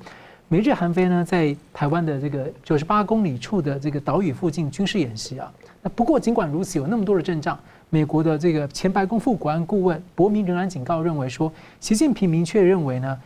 [0.48, 5.52] 美日韩飞呢，在台湾的这个九十八公里处的这个岛屿附近军事演习啊。
[5.82, 7.58] 那不过尽管如此，有那么多的阵仗，
[7.90, 13.20] 美国的这个前白宫副国安顾问伯明仍然警告认为说，习近平明确认为呢，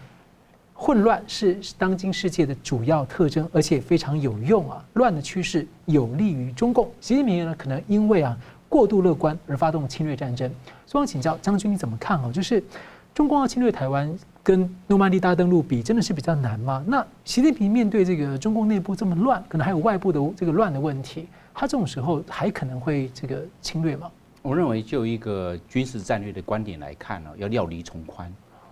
[0.79, 4.85] 混乱是当今世界的主要特征，而且非常有用啊。
[4.93, 6.87] 乱的趋势有利于中共。
[7.01, 8.37] 习近平呢，可能因为啊。
[8.69, 10.51] 过度乐观而发动侵略战争，
[10.85, 12.29] 所以我想请教将军，你怎么看哦？
[12.33, 12.61] 就是
[13.13, 14.13] 中共要侵略台湾，
[14.43, 16.83] 跟诺曼底大登陆比，真的是比较难吗？
[16.85, 24.11] 那习近平面对这个中共内部这么乱，可能还有外部的这个乱的问题，他这种时候还可能会这个侵略吗？
[24.41, 28.29] 我认为就一个军事战略的观点来看呢，要料敌从宽。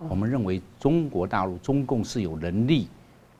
[0.08, 2.88] 我们认为中国大陆中共是有能力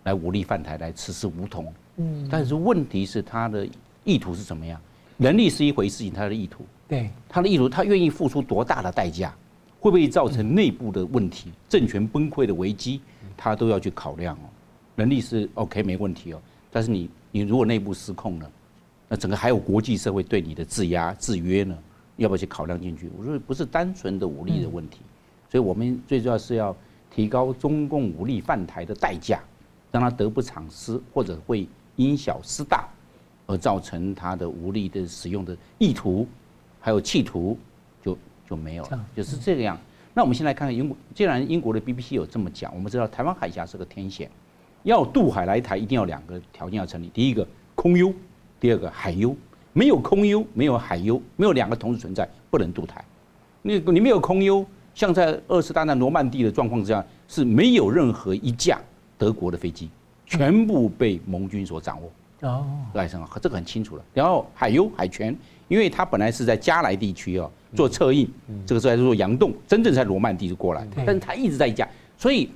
[0.05, 1.73] 来武力犯台，来实施武统。
[1.97, 3.69] 嗯，但是问题是他的
[4.05, 4.81] 意图是怎么样？
[5.17, 9.35] 能力是一回事情，他的意图，对他的意图，他愿意付出多大的代价，
[9.81, 13.01] 会不会造成内部的问题、政权崩溃的危机，
[13.37, 14.49] 他都要去考量哦。
[14.95, 16.41] 能力是 OK 没问题哦，
[16.71, 18.51] 但是你你如果内部失控了，
[19.09, 21.77] 那整个还有国际社会对你的制压制约呢，
[22.17, 23.11] 要不要去考量进去？
[23.17, 25.01] 我说不是单纯的武力的问题，
[25.51, 26.75] 所以我们最重要是要
[27.11, 29.41] 提高中共武力犯台的代价，
[29.91, 32.89] 让他得不偿失，或者会因小失大。
[33.49, 36.27] 而造成他的武力的使用的意图，
[36.81, 37.57] 还有企图
[38.03, 39.79] 就就没有了，就是这个样。
[40.15, 44.29] 那我们先来看看英国，既然英国的 BBC 有这么讲，我们知道台湾海峡是个天险，
[44.83, 48.13] 要渡海来台，一定要两个条件要成立：第一个空优，
[48.59, 49.33] 第二个海优。
[49.73, 53.05] 没有空优，没有海优，没有两个同时存在，不能渡台。
[53.63, 58.81] 你你没有空优，像在二次大战诺曼蒂的状况之下，是没有任何一架
[59.19, 59.91] 德国的飞机，
[60.25, 62.11] 全部被盟军所掌握。
[62.49, 64.05] 哦，爱森豪这个很清楚了。
[64.15, 65.37] 然后海优海权，
[65.69, 68.27] 因为他本来是在加莱地区哦做策应，
[68.65, 72.49] 这个时候还是做佯动，真正在罗曼蒂就过来，但是他一直在加，所以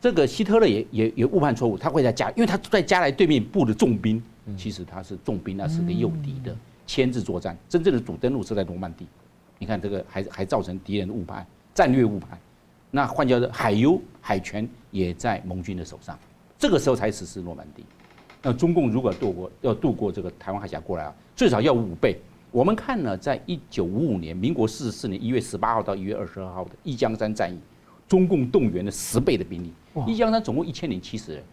[0.00, 4.22] 这个希特勒也也也误判错误，他会在加，因为他在加莱对面布的重兵，
[4.56, 9.04] 其实他是重兵，那是个诱敌的牵制作战，真正的主登陆是在罗曼蒂。
[9.58, 12.38] 你看这个还还造成敌人的误判，战略误判。
[12.90, 16.18] 那换叫做，海优海权也在盟军的手上，
[16.58, 17.84] 这个时候才实施诺曼底。
[18.42, 22.18] 那中共如果渡过要渡过这个台湾海峡过来啊，最少要五倍。
[22.50, 27.56] 我们看呢，在一九五五年，民国四十四年一月十八号到一月二十二号的一江山战役，
[28.08, 29.72] 中共动员了十倍的兵力。
[30.06, 31.44] 一江山总共一千零七十人，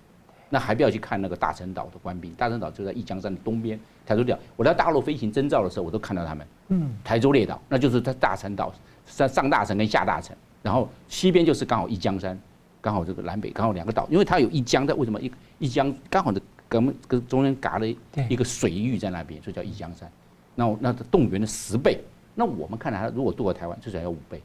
[0.50, 4.42] 那还不要去看那个大陈岛的官兵，大陈岛就在一江山的东边，台州列岛。
[4.56, 6.48] 我在大陆飞行征召的时候，我都看到他们。
[6.70, 8.74] 嗯，台州列岛那就是在大陈岛
[9.08, 10.36] 上上大城跟下大城。
[10.62, 12.38] 然后西边就是刚好一江山，
[12.82, 17.88] 刚好这个南北刚好两个岛，因为它有一江在，为什么一一江刚好的跟跟中间隔了
[18.30, 20.12] 一个水域在那边，所以叫一江山。
[20.56, 22.00] 那那动员的十倍，
[22.36, 24.42] 那我们看来，如果渡过台湾，至少要五倍。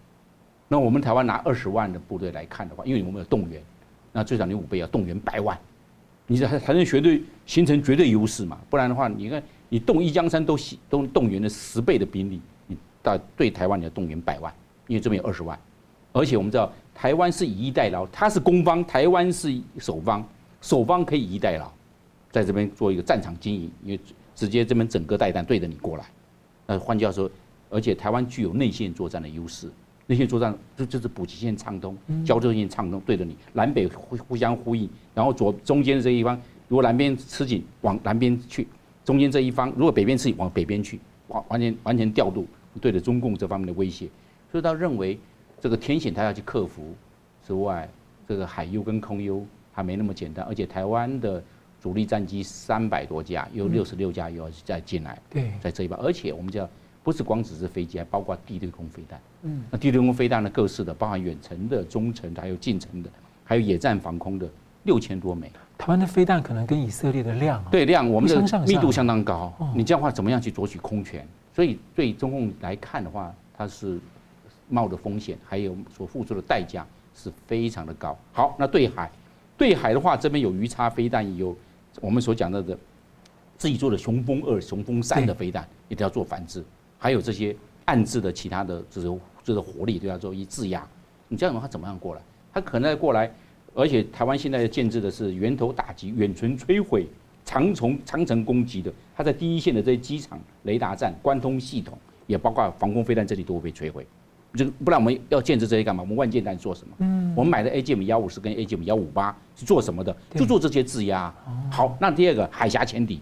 [0.68, 3.60] 那我们台湾拿二十万的部队来看的话，因为我们有动员，
[4.12, 5.58] 那最少你五倍要动员百万，
[6.26, 8.58] 你才才能绝对形成绝对优势嘛。
[8.70, 10.56] 不然的话，你看你动一江山都
[10.88, 12.40] 都动员了十倍的兵力，
[13.02, 14.52] 你到对台湾你要动员百万，
[14.86, 15.58] 因为这边有二十万。
[16.12, 20.24] 而且我们知道，台湾是以逸待劳，它是攻方，台湾是守方，
[20.60, 21.70] 守方可以以逸待劳，
[22.30, 24.00] 在这边做一个战场经营，因为
[24.34, 26.04] 直接这边整个带弹对着你过来。
[26.66, 27.30] 那，换句话说，
[27.70, 29.70] 而且台湾具有内线作战的优势，
[30.06, 36.38] 内线作战就就是补给线畅通，交通线畅通，对着你，南北互互相呼应，然后左中间的这一方，
[36.68, 38.64] 如果南边吃紧，往南边去；
[39.04, 42.46] 中间这一方如果北边吃紧，往北边去，完完全完全调度，
[42.80, 44.08] 对着中共这方面的威胁。
[44.50, 45.18] 所以他认为。
[45.60, 46.92] 这个天险他要去克服
[47.46, 47.88] 之外，
[48.26, 51.40] 这个海优跟空优还没那么简单，而且台湾的
[51.80, 56.68] 主力战机三百多架，有六十六架又要再进来，对，在这一半，而且我们叫
[57.04, 63.08] 不是光只是飞机，还包括地对空飞弹，嗯，那地对空飞弹呢，各式的，包含远程的、中程的，还有近程的，
[63.44, 64.48] 还有野战防空的，
[64.82, 65.48] 六千多枚。
[65.78, 71.24] 台湾的飞弹可能跟以色列的量对量，我们的密度相当高，你这样的话怎么样去夺取空权？
[71.54, 73.98] 所以对中共来看的话，它是。
[74.68, 78.16] 冒的风险，还有所付出的代价是非常的高。
[78.32, 79.10] 好，那对海，
[79.58, 81.54] 对海的话，这边有鱼叉飞弹，有
[82.00, 82.78] 我们所讲到的
[83.58, 86.64] 自己做的雄风二、雄风三的飞弹，一定要做反制。
[86.96, 90.88] 还有这些暗制的其他的这种这个火力都要做一制压。
[91.28, 92.22] 你这样的话怎么样过来？
[92.54, 93.30] 他可能过来，
[93.74, 97.06] 而且台湾现在建制的是源头打击、远程摧毁、
[97.44, 98.92] 长从长城攻击的。
[99.16, 104.06] 他在第一线的这些机场、雷达站、关通系统，也包括防空飞弹，这里都会被摧毁。
[104.54, 106.02] 就不然我们要建设这些干嘛？
[106.02, 106.94] 我们万箭弹做什么？
[106.98, 110.14] 嗯，我们买的 AGM 幺五四跟 AGM 幺五八是做什么的？
[110.34, 111.32] 就做这些制压。
[111.70, 113.20] 好，那第二个海峡前底，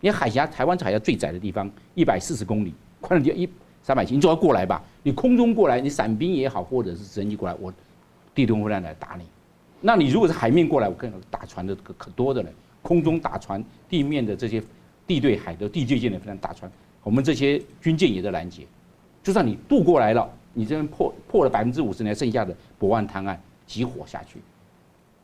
[0.00, 3.46] 你海峡台湾海峡最窄的地方，一百四十公里，宽的就一
[3.82, 4.82] 三百七，你总要过来吧？
[5.02, 7.70] 你空中过来，你伞兵也好，或者是直升机过来，我
[8.34, 9.24] 地对空飞弹来打你。
[9.82, 12.48] 那你如果是海面过来，我跟你打船的可可多的了。
[12.82, 14.62] 空中打船，地面的这些
[15.06, 16.70] 地对海的地对舰的飞弹打船，
[17.02, 18.66] 我们这些军舰也在拦截。
[19.22, 20.28] 就算你渡过来了。
[20.52, 24.40] 你这边破破了百分之五十，那剩下的博岸滩岸集火下去，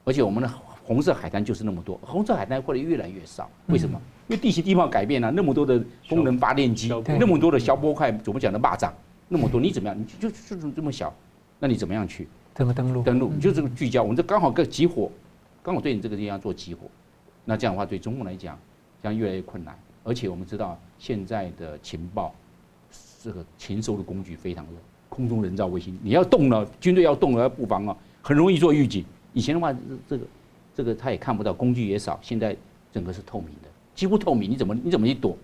[0.05, 0.49] 而且我们的
[0.85, 4.01] 红色海滩就是那么多，红色海滩过来越来越少，为什么？
[4.29, 6.89] 因为地形地貌改变了，那么多的风能发电机，
[7.19, 8.89] 那么多的消波块，怎么讲的蚂蚱，
[9.27, 9.99] 那么多，你怎么样？
[9.99, 11.13] 你就就就这么小，
[11.59, 12.29] 那你怎么样去？
[12.55, 13.03] 怎么登陆？
[13.03, 15.11] 登陆，你就这个聚焦，我们这刚好个集火，
[15.61, 16.83] 刚好对你这个地方做集火，
[17.47, 18.59] 那这样的话对中共来讲
[19.03, 22.35] 将越来越困难，而且我们知道现在的情报，
[23.23, 24.75] 这个禽兽的工具非常多。
[25.09, 29.03] 空中人造卫星，你要动了，军队要动了，要布防啊，很容易做预警。
[29.33, 29.75] 以前的话，
[30.09, 30.25] 这个
[30.75, 32.19] 这个他也看不到，工具也少。
[32.21, 32.55] 现在
[32.93, 35.35] 整个是透明的，几乎透明，你怎么你怎么去躲？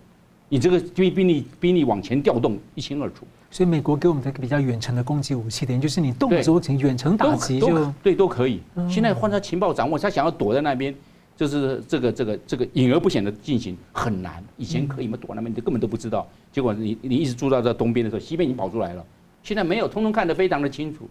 [0.49, 3.25] 你这个兵兵力兵力往前调动一清二楚。
[3.51, 8.61] 所以美国给我们的比较远程的攻击武器，点就是你动的时候，请远程打击就对都可以。
[8.91, 10.95] 现在换成情报掌握，他想要躲在那边，
[11.43, 14.41] 就是这个这个这个隐而不显的进行很难。
[14.57, 15.19] 以前可以吗？
[15.21, 16.25] 躲那边你根本都不知道。
[16.53, 19.05] 结果你你一直住到这东边的时候，西边已经跑出来了。
[19.43, 21.09] 现在没有，通通看得非常的清楚。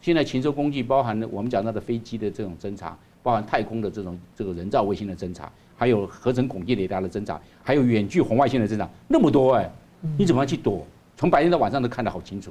[0.00, 9.70] 现在禽兽工具包含了我们讲到的飞机的这种侦察，包含太空的这种这个人造卫星的侦察，还有合成孔径雷达的侦察，还有远距红外线的侦察，那么多哎，
[10.16, 10.86] 你怎么样去躲？
[11.18, 12.50] 从白天到晚上都看得好清楚，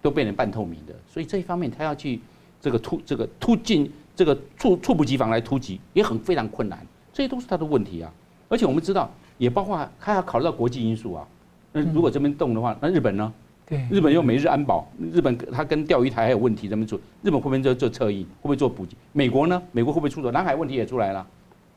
[0.00, 0.94] 都变成半透明的。
[1.08, 2.20] 所以这一方面他要去
[2.60, 8.10] 这个突这个突进这个猝猝不及防来突击也很非常困难，这些都是他的问题啊。
[8.48, 9.08] 而且我们知道，
[9.38, 11.28] 也包括他要考虑到国际因素啊。
[11.72, 13.32] 那如果这边动的话，那日本呢？
[13.68, 16.98] 对，日本又美日安保，日本它跟钓鱼台还有问题，怎么做？
[17.22, 18.22] 日本会不会做做侧翼？
[18.22, 18.96] 会不会做补给？
[19.12, 19.60] 美国呢？
[19.72, 20.30] 美国会不会出手？
[20.30, 21.26] 南海问题也出来了。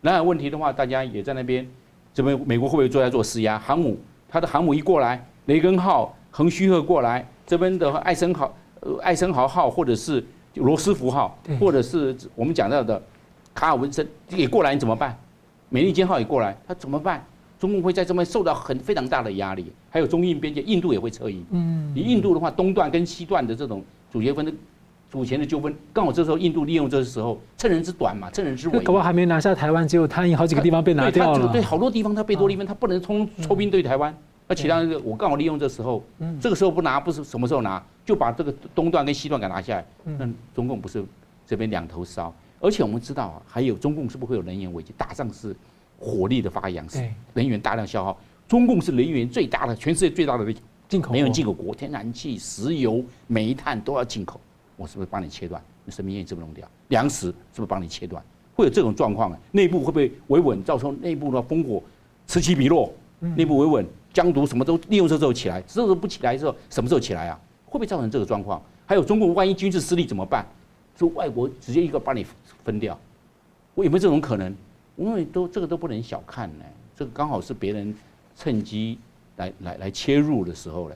[0.02, 1.68] 南海问题的话，大家也在那边，
[2.14, 3.58] 这边美国会不会做在做施压？
[3.58, 3.98] 航母，
[4.30, 8.54] 它的航母一过来，雷根号、横须贺过来，这边的艾森豪、
[9.02, 10.24] 艾森豪号或者是
[10.56, 13.02] 罗斯福号，或者是我们讲到的
[13.54, 15.18] 卡尔文森也过来，你怎么办？
[15.70, 17.24] 美利坚号也过来，他怎么办？
[17.60, 19.72] 中共会在这边受到很非常大的压力。
[19.90, 21.44] 还有中印边界，印度也会撤移。
[21.52, 24.52] 嗯，你印度的话，东段跟西段的这种主权分的
[25.12, 28.80] 主权的纠纷，刚好这时候印度利用这个时候趁人之短嘛，趁人之危。
[28.80, 31.52] 搞不好还没拿下台湾，结果他有好几个地方被拿掉了。
[31.52, 34.16] 对，好多地方他贝多利分，他不能冲抽兵对台湾。
[34.50, 36.04] 那其他我刚好利用这时候，
[36.42, 39.86] 这个时候不拿，不是什么时候拿，就把这个东段跟西段给拿下来。
[40.04, 41.06] 那中共不是
[41.46, 42.34] 这边两头烧？
[42.60, 44.92] 而且我们知道啊，还有中共是不是会有能源危机？
[44.98, 45.56] 打仗是
[46.00, 48.20] 火力的发扬，是能源大量消耗。
[48.48, 50.52] 中共是能源最大的，全世界最大的
[50.88, 54.42] 进口能源进口国，天然气、石油、煤炭都要进口。
[54.76, 55.62] 我是不是帮你切断？
[55.86, 56.68] 你生命线是不是弄掉？
[56.88, 58.24] 粮食是不是帮你切断？
[58.56, 59.38] 会有这种状况啊？
[59.52, 61.84] 内部会不会维稳，造成内部的烽火
[62.26, 62.92] 此起彼落？
[63.20, 67.40] 内部维稳，疆独什么都利用这时候起来，这时候不起来的时候，什么时候起来啊？
[67.66, 68.62] 会不会造成这个状况？
[68.86, 70.46] 还有中国万一军事失利怎么办？
[70.98, 72.26] 说外国直接一个把你
[72.64, 73.00] 分掉，
[73.76, 74.54] 我有没有这种可能？
[74.96, 76.66] 我认为都这个都不能小看呢。
[76.96, 77.96] 这个刚好是别人
[78.36, 78.98] 趁机
[79.38, 80.96] 来来来切入的时候呢。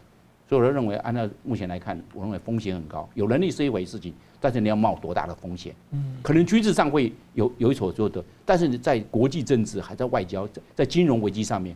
[0.50, 3.08] 所以我认为按照目前来看，我认为风险很高。
[3.14, 5.74] 有能力是一回事情，但是你要冒多大的风险？
[5.92, 11.74] 嗯，可能军事上会有有所做的，但是你在国际政治还在外交，在在金融危机上面，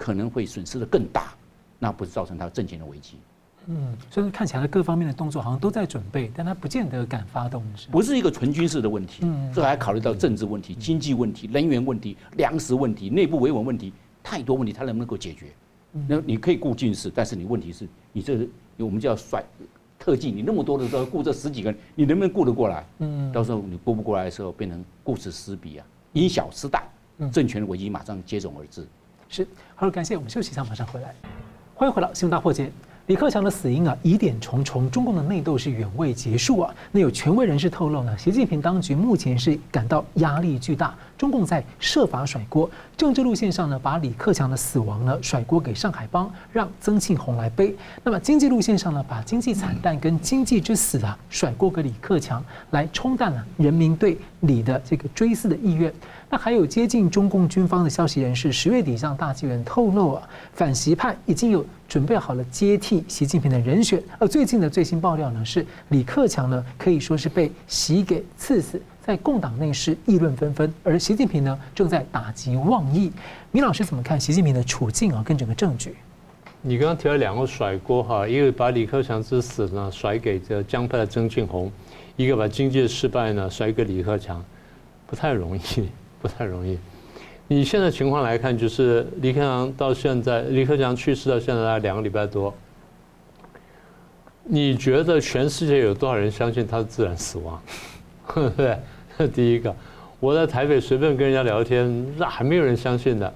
[0.00, 1.34] 可能会损失的更大，
[1.78, 3.18] 那不是造成他政权的危机。
[3.66, 9.24] 嗯，所以看起来各方面的动作好像都在准备，但他不见得敢发动，是不是一个纯军事的问题？
[9.26, 13.92] 嗯，这还考虑到政治问题、经济问题、能源问题、粮食问题、内部维稳问题，
[14.22, 15.48] 太多问题，他能不能够解决？
[16.08, 18.48] 那你可以顾军事，但是你问题是你这
[18.78, 19.44] 我们叫甩
[19.98, 22.86] 特技，你那么多的时候顾这十几个人，你能不能顾得过来？
[23.00, 26.84] 嗯，到时候你顾不过来的时候，变成顾此失彼啊，因小失大，
[27.30, 28.86] 政权的危机马上接踵而至。
[29.32, 31.14] 是，好，感谢我们休息一下，马上回来，
[31.76, 32.68] 欢迎回到新闻大破解。
[33.06, 36.74] 李克强的死因啊，疑点重重，中共的内斗是远未结束啊。
[36.90, 42.70] 那有权威人士透露呢，习近平当局目前是感到压力巨大，中共在设法甩锅。
[42.96, 47.76] 政治路线上呢，把李克强的死亡呢甩锅给上海帮，让曾庆红来背。
[48.02, 55.92] 那么经济路线上呢，把经济惨淡跟经济之死啊甩锅给李克强，来冲淡了人民对李的这个追思的意愿。
[56.30, 64.02] 那还有接近中共军方的消息人士，十月底向大纪元透露啊，反习派已经有准备好了接替习近平的人选。
[64.18, 73.10] 而最近的最新爆料呢，是李克强呢可以说是被习给刺死，在共党内是议论纷纷，而习近平呢正在打击妄议。
[73.50, 75.22] 明老师怎么看习近平的处境啊？
[75.24, 75.94] 跟整个政局？
[76.62, 81.72] 你刚刚提了两个甩锅哈，一个把李克强之死呢甩给这江派的曾庆红，
[82.16, 84.44] 一个把经济的失败呢甩给李克强，
[85.06, 85.60] 不太容易。
[86.20, 86.78] 不太容易。
[87.48, 92.54] 你现在情况来看，就是李克强到现在，李克强去世到现在大概两个礼拜多。
[94.44, 97.58] 你觉得全世界有多少人相信他是自然死亡？
[98.34, 98.78] 对 不对？
[99.18, 99.74] 这第一个，
[100.18, 103.32] 我在台北随便跟人家聊天，那还没有人相信的。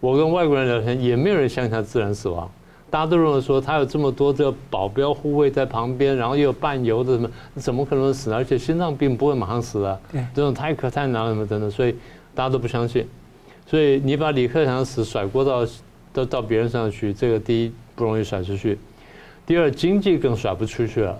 [0.00, 2.50] 我跟外国人聊天，也没有人相信他自然死亡。
[2.90, 8.36] 大家都认为说他有这么多的保镖护卫在旁边，然后又有伴游的什么，怎么可能死呢？
[8.36, 9.98] 而且心脏病不会马上死啊，
[10.34, 11.94] 这种太可太难了什么等等，所以。
[12.36, 13.08] 大家都不相信，
[13.66, 15.66] 所以你把李克强的死甩锅到
[16.12, 18.78] 到到别人身上去，这个第一不容易甩出去，
[19.46, 21.18] 第二经济更甩不出去了。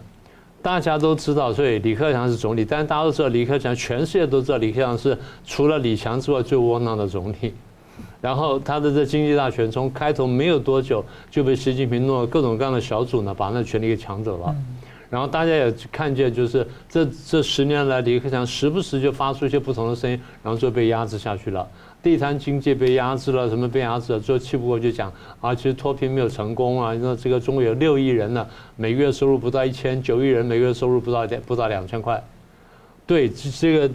[0.67, 7.55] 大家都知道，所以李克强是总理，但是大家都知道李克强，全世界都知道李克强是除了李强之外最窝囊的总理。
[8.21, 14.53] 然后他的这经济大权从开头没有多久就被习近平弄了各种各样的小组呢，把那权力给抢走了。
[15.09, 21.65] 然后大家也看见，就是这这十年来，李克强时不时就发出一些不同的声音，然后就被压制下去了。
[22.07, 24.21] 地摊经济被压制了，什么被压制了？
[24.21, 26.95] 最后气不过就讲啊，其实脱贫没有成功啊。
[27.01, 28.47] 那这个中国有六亿人呢，
[28.77, 32.23] 每个月收入不到一千，九亿人每个月收入不到两不到两千块。
[33.09, 33.91] 对，这个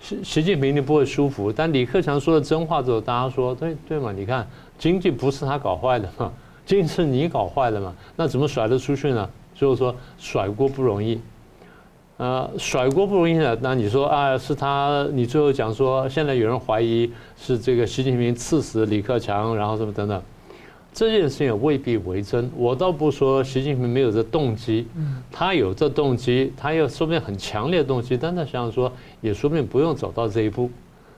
[0.00, 1.52] 习习近平你不会舒服。
[1.52, 4.10] 但李克强说的真话之后，大家说对对嘛？
[4.10, 4.44] 你看
[4.76, 6.32] 经济不是他搞坏的嘛，
[6.66, 7.94] 经济是你搞坏的嘛？
[8.16, 9.30] 那怎么甩得出去呢？
[9.54, 11.20] 就是说甩锅不容易，
[12.18, 13.56] 呃，甩锅不容易的。
[13.62, 15.06] 那你说啊，是他？
[15.12, 20.20] 你最后讲说，现在有人怀疑是这个习近平刺死李克强，然后什么等等，
[20.92, 22.50] 这件事情也未必为真。
[22.56, 24.88] 我倒不说习近平没有这动机，
[25.30, 30.68] 他有这动机，他又说不定很强烈的动机，但他想说，也说不定不用走到这一步。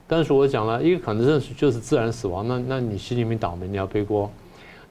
[0.05, 4.29] 但是我讲了一个可能是就是自然死亡，那那你习近平倒霉，你要背锅。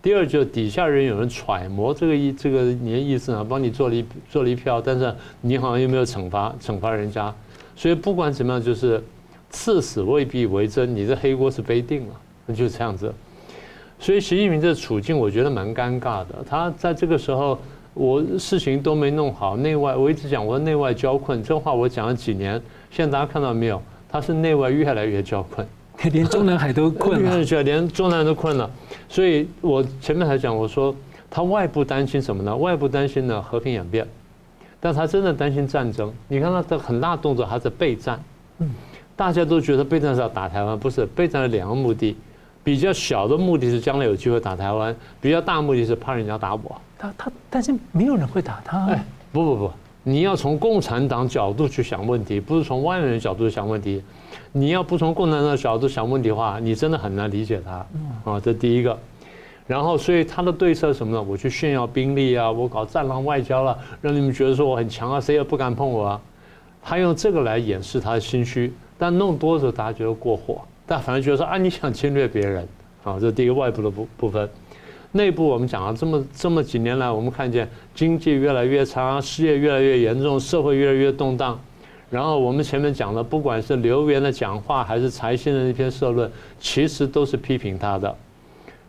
[0.02, 7.34] 第二就是底下人有人揣摩这个意这个你的意思啊，帮你做了一做了一票，但是你好像又没有惩罚惩罚人家，
[7.76, 9.02] 所以不管怎么样，就是
[9.50, 12.14] 刺史未必为真，你这黑锅是背定了，
[12.46, 13.12] 那就是这样子。
[13.98, 17.58] 所以习近平这处境我觉得蛮尴尬的，他在这个时候
[17.92, 22.58] 我事情都没弄好，内外我一直讲我内外交困，这话我讲了几年，
[22.90, 23.82] 现在大家看到没有？
[24.08, 25.66] 他是内外越来越交困。
[26.12, 28.70] 连中南海都困了，连中南海都困了，
[29.08, 30.94] 所以我前面还讲，我说
[31.28, 32.56] 他外部担心什么呢？
[32.56, 34.06] 外部担心呢和平演变，
[34.80, 36.12] 但他真的担心战争。
[36.28, 38.18] 你看他的很大动作，他在备战。
[38.58, 38.70] 嗯，
[39.14, 42.16] 大家都觉得备战是要打台湾，不是备战的两个目的，
[42.64, 46.80] 比较小的目的是将来有机会打台湾，比较大目的是怕人家打我。
[46.98, 48.86] 他他担心没有人会打他。
[48.86, 49.72] 哎，不不不，
[50.02, 54.02] 你要从共产党角度去想问题，不是从外面的角度去想问题。
[54.52, 57.86] 你要不从共产党的角度想问题的话，你真的很难理解他
[58.24, 58.40] 啊。
[58.40, 58.98] 这第一个，
[59.66, 61.22] 然后所以他的对策什么呢？
[61.22, 66.20] 我去炫耀兵力啊，我搞战狼外交了，让你们觉得说我很强啊，谁也不敢碰我啊。
[66.82, 72.66] 他用这个来掩饰他的心虚，但弄多的时候大家觉得过火，但反而觉得说啊，你想侵略别人
[73.04, 73.18] 啊。
[73.20, 74.48] 这第一个外部的部部分，
[75.12, 81.58] 内部我们讲了这么这么几年来，我们看见经济越来越差，失业越来越严重，社会越来越动荡。
[82.10, 88.16] 然后我们前面讲的，不管是刘源的讲话，还是财新的那篇社论，其实都是批评他的。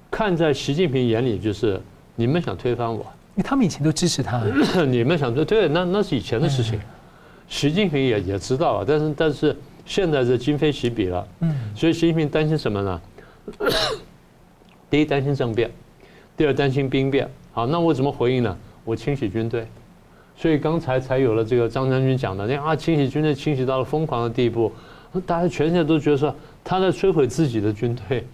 [0.10, 1.80] 看在习近平眼里，就是
[2.16, 3.00] 你们想推翻我，
[3.36, 4.42] 因为他们以前都支持他。
[4.86, 6.80] 你们想推对，那那是以前的事情。
[7.48, 9.56] 习近平也也知道啊，但是但是
[9.86, 11.28] 现在是今非昔比了。
[11.42, 11.56] 嗯。
[11.76, 13.02] 所以习近平担心什么呢？
[14.90, 15.70] 第一担心政变，
[16.42, 17.30] 第二担心兵变。
[17.54, 18.58] 好，那我怎么回应呢？
[18.84, 19.68] 我清洗军队。
[20.36, 24.72] 所以刚才才有了这个张将军讲的，那啊清洗军队清洗到了疯狂的地步，
[25.24, 26.34] 大家全世界都觉得说
[26.64, 28.26] 他在摧毁自己的军队，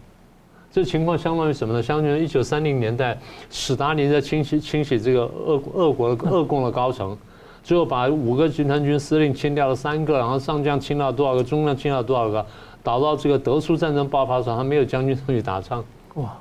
[0.72, 1.84] 这情况相当于什么呢？
[1.84, 3.18] 相当于一九三零年代
[3.50, 7.18] 史达林在清洗清洗这个俄俄国的俄共的高层，
[7.62, 12.46] 最后把五个集团军司令清掉了三个，然后上将清掉多少个，中将清掉多少个，
[12.82, 15.84] 导到这个德苏战争爆发的时候，他没有将军上去打仗，
[16.14, 16.34] 哇，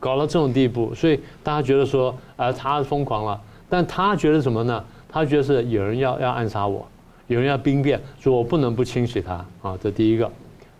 [0.00, 4.84] 搞到这种地步，所以大家觉得说啊他疯狂了，但他觉得什么呢？
[5.08, 6.84] 他觉得是有人要要暗杀我，
[7.26, 9.78] 有人要兵变，所以我不能不清洗他啊。
[9.82, 10.30] 这第一个，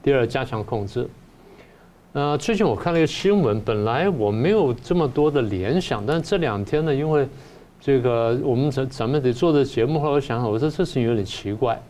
[0.03, 1.09] 第二加强控制。
[2.13, 7.29] 呃，最近我看了一个新闻，本来我没有这么多的联想，但这两天呢，因为
[7.81, 11.81] 这个我们咱咱们得做的节目，后来我想想，我说这事情有点奇怪。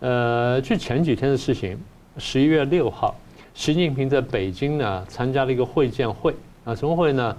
[0.00, 1.78] 呃，就前几天的事情，
[2.18, 3.14] 十一月六号，
[3.54, 6.34] 习近平在北京呢参加了一个会见会
[6.64, 7.34] 啊，什么会呢？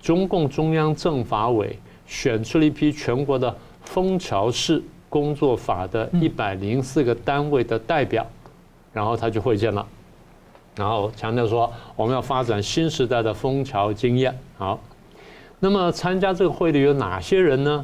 [0.00, 1.76] 中共中央政法委。
[2.06, 8.26] 选出了一批全国的枫桥市工作法的一百零四个单位的代表，
[8.92, 9.84] 然后他就会见了，
[10.76, 14.38] 然后强调说我们要发展新时代的枫桥经验。
[14.58, 14.78] 好，
[15.60, 17.82] 那么参加这个会的有哪些人呢？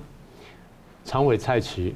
[1.07, 1.95] 常委蔡奇，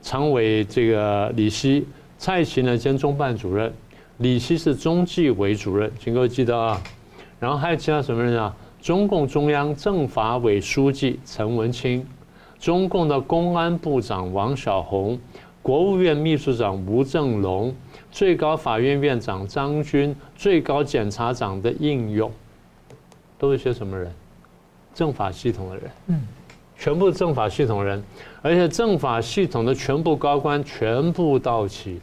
[0.00, 3.70] 常委这个李希，蔡奇呢兼中办主任，
[4.18, 6.80] 李希是中纪委主任，请各位记得啊。
[7.38, 8.54] 然后还有其他什么人啊？
[8.80, 12.04] 中共中央政法委书记陈文清，
[12.58, 15.18] 中共的公安部长王小红，
[15.62, 17.72] 国务院秘书长吴政龙，
[18.10, 22.30] 最高法院院长张军，最高检察长的应勇，
[23.38, 24.12] 都是些什么人？
[24.94, 26.26] 政法系统的人，嗯，
[26.76, 28.02] 全部政法系统人，
[28.42, 32.00] 而且政法系统的全部高官全部到齐，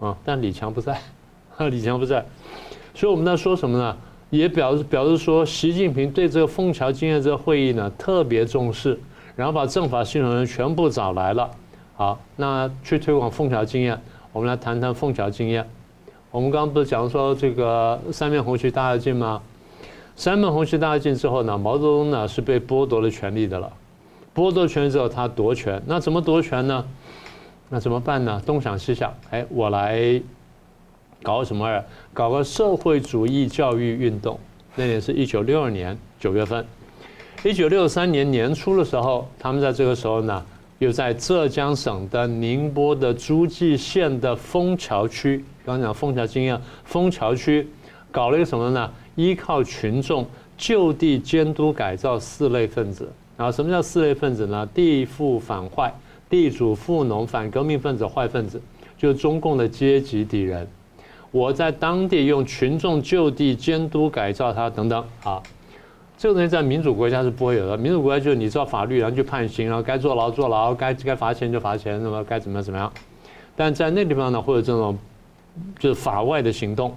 [0.00, 0.98] 啊，但李强不在，
[1.66, 2.24] 李强不在，
[2.94, 3.96] 所以我们在说什么呢？
[4.30, 9.00] 也表示表示说，习近平对这个枫桥经验这个会议呢特别重视，
[9.34, 11.50] 然后把政法系统人全部找来了。
[11.96, 13.98] 好，那去推广枫桥经验，
[14.32, 15.66] 我们来谈谈枫桥经验。
[16.30, 19.40] 我们刚刚不是讲说这个三面红旗大跃进吗？
[20.14, 23.72] 三面红旗大跃进之后呢，毛泽东呢是被剥夺了权力的了。
[24.34, 26.84] 剥夺权力之后，他夺权，那怎么夺权呢？
[27.70, 28.42] 那怎么办呢？
[28.44, 30.20] 东想西想，哎，我来。
[31.22, 31.84] 搞什么？
[32.14, 34.38] 搞个社会主义教育运动。
[34.74, 36.64] 那年是一九六二年九月份，
[37.44, 40.44] 一九六三年年初的时候，他们在这个时候呢，
[40.78, 47.66] 又在浙江省的宁波的诸暨县的枫桥区，刚讲枫桥经验，枫桥区
[48.12, 48.90] 搞了一个什么呢？
[49.16, 50.24] 依靠群众
[50.56, 53.10] 就地监督改造四类分子。
[53.36, 54.68] 然后什么叫四类分子呢？
[54.72, 55.92] 地富反坏，
[56.30, 58.60] 地主富农，反革命分子，坏分子，
[58.96, 60.66] 就是中共的阶级敌人。
[61.30, 65.42] 我在当地用群众就地监督改造它等等啊，
[66.16, 67.76] 这个东西在民主国家是不会有的。
[67.76, 72.90] 民主国家就是你照法律，然后去判刑，然后该坐牢坐牢，该该罚钱就罚钱，那么该怎么样怎么样。
[73.54, 74.96] 但在那地方呢，会有这种
[75.78, 76.96] 就是法外的行动。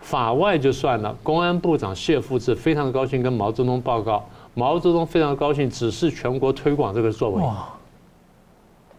[0.00, 4.24] 法外就算了，公安部长谢富治非常高兴跟毛泽东报告，
[4.54, 7.42] 毛泽东非常高兴指示全国推广这个作为。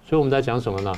[0.06, 0.94] 所以我们在讲什么呢？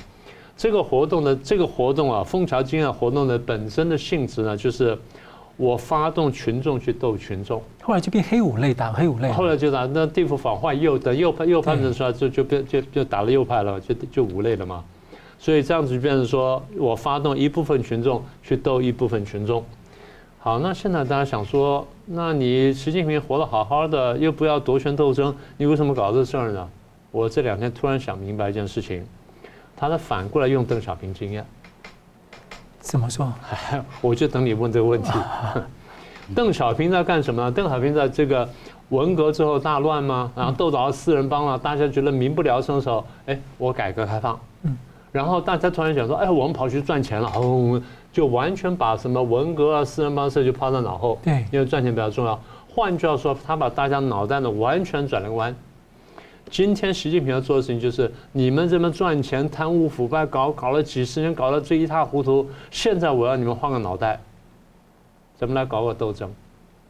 [0.62, 4.95] 这个活动的这个活动啊，枫桥经验活动的本身的性质呢，就是
[5.57, 7.59] 我发动群众去斗群众。
[7.82, 9.32] 后来就变黑五类，打黑五类。
[9.32, 14.84] 后来就打那地府反坏右的右派右派的时候，就就变就就打了右派了，就就五类了嘛。
[15.39, 19.66] 所以这样子就变成说我发动一部分群众去斗一部分群众。
[20.38, 26.70] 好，那现在大家想说，那你习近平活得好好的，又不要夺权斗争，你为什么搞这事儿呢？
[27.09, 29.03] 我这两天突然想明白一件事情，
[29.82, 31.43] 他在反过来用邓小平经验。
[32.82, 33.34] 怎么说？
[33.99, 35.09] 我就等你问这个问题。
[36.36, 37.51] 邓小平在干什么呢？
[37.51, 38.47] 邓小平在这个
[38.89, 40.32] 文革之后大乱吗？
[40.36, 44.39] 然后斗倒了四人帮了，大家觉得民不聊生的时候，哎，我改革开放。
[44.61, 44.77] 嗯。
[45.11, 47.82] 然后大家突然想说，哎，我们跑去赚钱了，哦，
[48.13, 51.17] 就完全把什么文革啊、四人帮事就抛在脑后。
[51.23, 51.43] 对。
[51.51, 52.39] 因为赚钱比较重要。
[52.69, 55.55] 换句话说，他把大家脑袋呢完全转了个弯。
[56.50, 62.46] 今天习近平要做的事情就是，你们这么赚钱、贪污腐败，搞搞了几十年，搞得这一塌糊涂。
[62.70, 64.20] 现在我要你们换个脑袋，
[65.39, 66.30] 咱们来搞个斗争。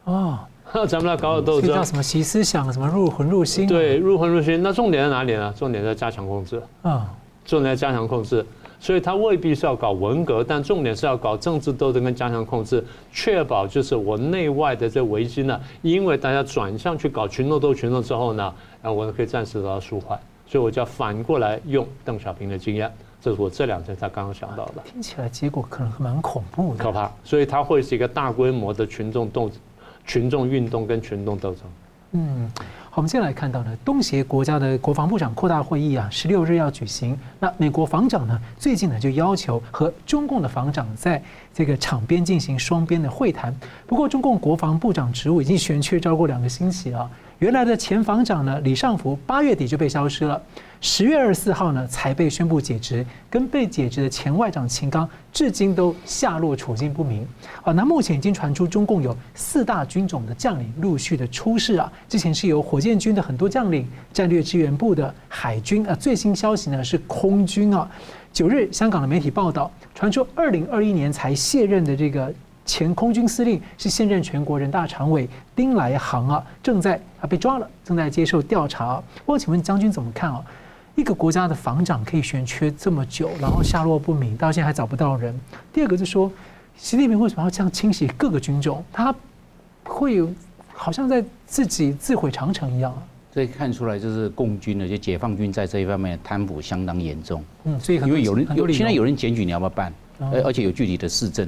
[0.06, 0.40] 哦，
[0.88, 1.74] 咱们来搞搞斗争。
[1.74, 2.72] 叫什么习思想？
[2.74, 3.68] 什么入魂入心？
[3.68, 4.64] 对，入魂入心。
[4.64, 5.54] 那重点在哪里呢？
[5.56, 6.62] 重点在加强控制。
[6.82, 7.14] 啊，
[7.46, 8.44] 重点在加强控制。
[8.82, 20.20] 所以他未必是要搞文革，但重点是要搞政治斗争跟加强控制，确保就是我内外的这危机呢，因为大家转向去搞群众斗群众之后呢，然后我可以暂时得到舒缓。
[20.48, 24.82] 所以我就要反过来用邓小平的经验，这是我这两天才刚刚想到的。
[24.84, 27.10] 听起来结果可能蛮恐怖的，可怕。
[27.24, 29.50] 所以它会是一个大规模的群众斗、
[30.06, 31.64] 群众运动跟群众斗争。
[32.14, 32.52] 嗯。
[32.94, 37.18] 好，我们现在来看到呢，东协国家的国防部长扩大会议啊，十六日要举行。
[37.40, 41.24] 那美国防长呢，最近呢就要求和中共的防长在
[41.54, 43.56] 这个场边进行双边的会谈。
[43.88, 47.10] 不过，中共国防部长职务已经悬缺超过两个星期了。
[47.40, 50.42] 原来的前防长呢，李尚福八月底就被消失了，
[50.84, 57.26] 十月二十四号呢才被宣布解职，跟被解职的前外长秦刚至今都下落处境不明。
[57.62, 67.88] 啊，那目前已经传出中共有四大军种的将领陆续的出事啊，之前是由火箭军的很多将领、战略支援部的海军啊，最新消息呢是空军啊，
[68.34, 72.34] 九日香港的媒体报道传出二零二一年才卸任的这个。
[72.64, 79.02] 前空军司令是现任全国人大常委丁来航啊，正在啊被抓了，正在接受调查。
[79.26, 80.42] 我请问将军怎么看啊？
[80.96, 85.34] 一个国家的防长可以悬缺这么久，然后下落不明，到现在还找不到人。
[85.72, 86.32] 第二个就是说，
[86.78, 88.84] 习近平为什么要这样清洗各个军种？
[88.92, 89.14] 他
[89.84, 90.30] 会有
[90.74, 93.04] 好像在自己自毁长城一样啊？
[93.34, 97.42] 这看出来就是共军的，就解放军在这一方面贪腐相当严重。
[97.64, 99.94] 嗯，所以因为有人有现在有人检举，你要不要办？
[100.20, 101.48] 而而且有具体的市政。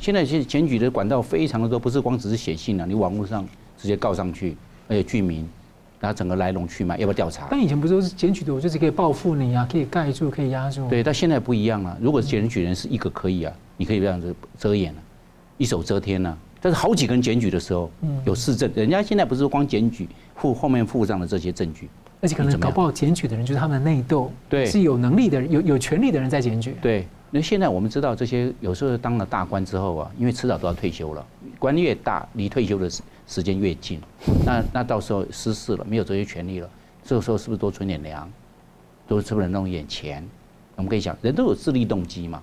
[0.00, 3.46] 现在其实检举的管道非常的多，不是光只是写信了，你网络上
[3.78, 4.56] 直接告上去，
[4.88, 5.48] 而且具名，
[6.04, 7.46] 然后整个来龙去脉，要不要调查？
[7.50, 10.86] 但以前不是都是检举的，我就是可以报复你啊，可以盖住，可以压住。
[10.86, 11.96] 对，但现在不一样了。
[11.98, 15.00] 如果是检举人是一个可以啊，你可以这样子遮掩了，
[15.56, 16.36] 一手遮天了。
[16.60, 17.90] 但是好几个人检举的时候，
[18.26, 21.88] 有市政，人家现在不是光检举附后面附上的这些证据，
[22.20, 27.08] 而且可能搞不好检举的人就是他们的内斗，对，是有能力的人，有有权力的人在检举，对。
[27.30, 31.26] 那现在我们知道，这些有时候当了大官之后啊，因为迟早都要退休了，
[31.58, 32.88] 官越大，离退休的
[33.26, 34.00] 时时间越近，
[34.44, 36.70] 那那到时候失势了，没有这些权利了，
[37.02, 38.30] 这个时候是不是多存点粮，
[39.06, 40.26] 多是不是弄一点钱？
[40.76, 42.42] 我们可以想，人都有自利动机嘛，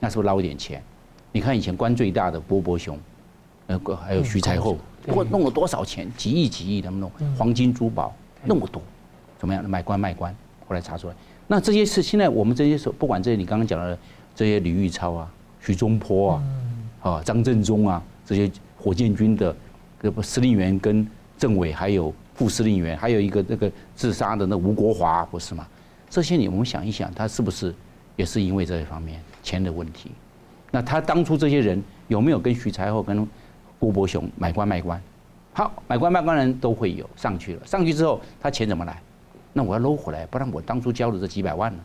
[0.00, 0.82] 那是不是捞一点钱？
[1.30, 2.98] 你看以前官最大的波波熊，
[3.66, 4.76] 呃，还有徐才厚，
[5.06, 6.10] 我弄了多少钱？
[6.16, 8.14] 几亿几亿他们弄黄金珠宝
[8.44, 8.82] 那么多，
[9.38, 9.64] 怎么样？
[9.68, 10.34] 买官卖官，
[10.66, 11.14] 后来查出来，
[11.46, 13.98] 那这些事现在我们这些时候，不管这些你刚刚讲的。
[14.34, 15.30] 这些李玉超啊、
[15.60, 16.42] 徐中坡啊、
[17.02, 19.54] 啊张振中啊，这些火箭军的这个
[20.22, 21.06] 司令员跟
[21.38, 25.66] 政委，还有副司令员，还有一个那个自杀的那吴国华，不是吗？
[26.08, 27.74] 这些你我们想一想，他是不是
[28.16, 30.10] 也是因为这一方面钱的问题？
[30.70, 33.26] 那他当初这些人有没有跟徐才厚、跟
[33.78, 35.00] 郭伯雄买官卖官？
[35.52, 39.00] 好，买官卖官人都会有上去了，上去之后他钱怎么来？
[39.52, 41.78] 那我要搂回来，不然我当初交的这几百万呢？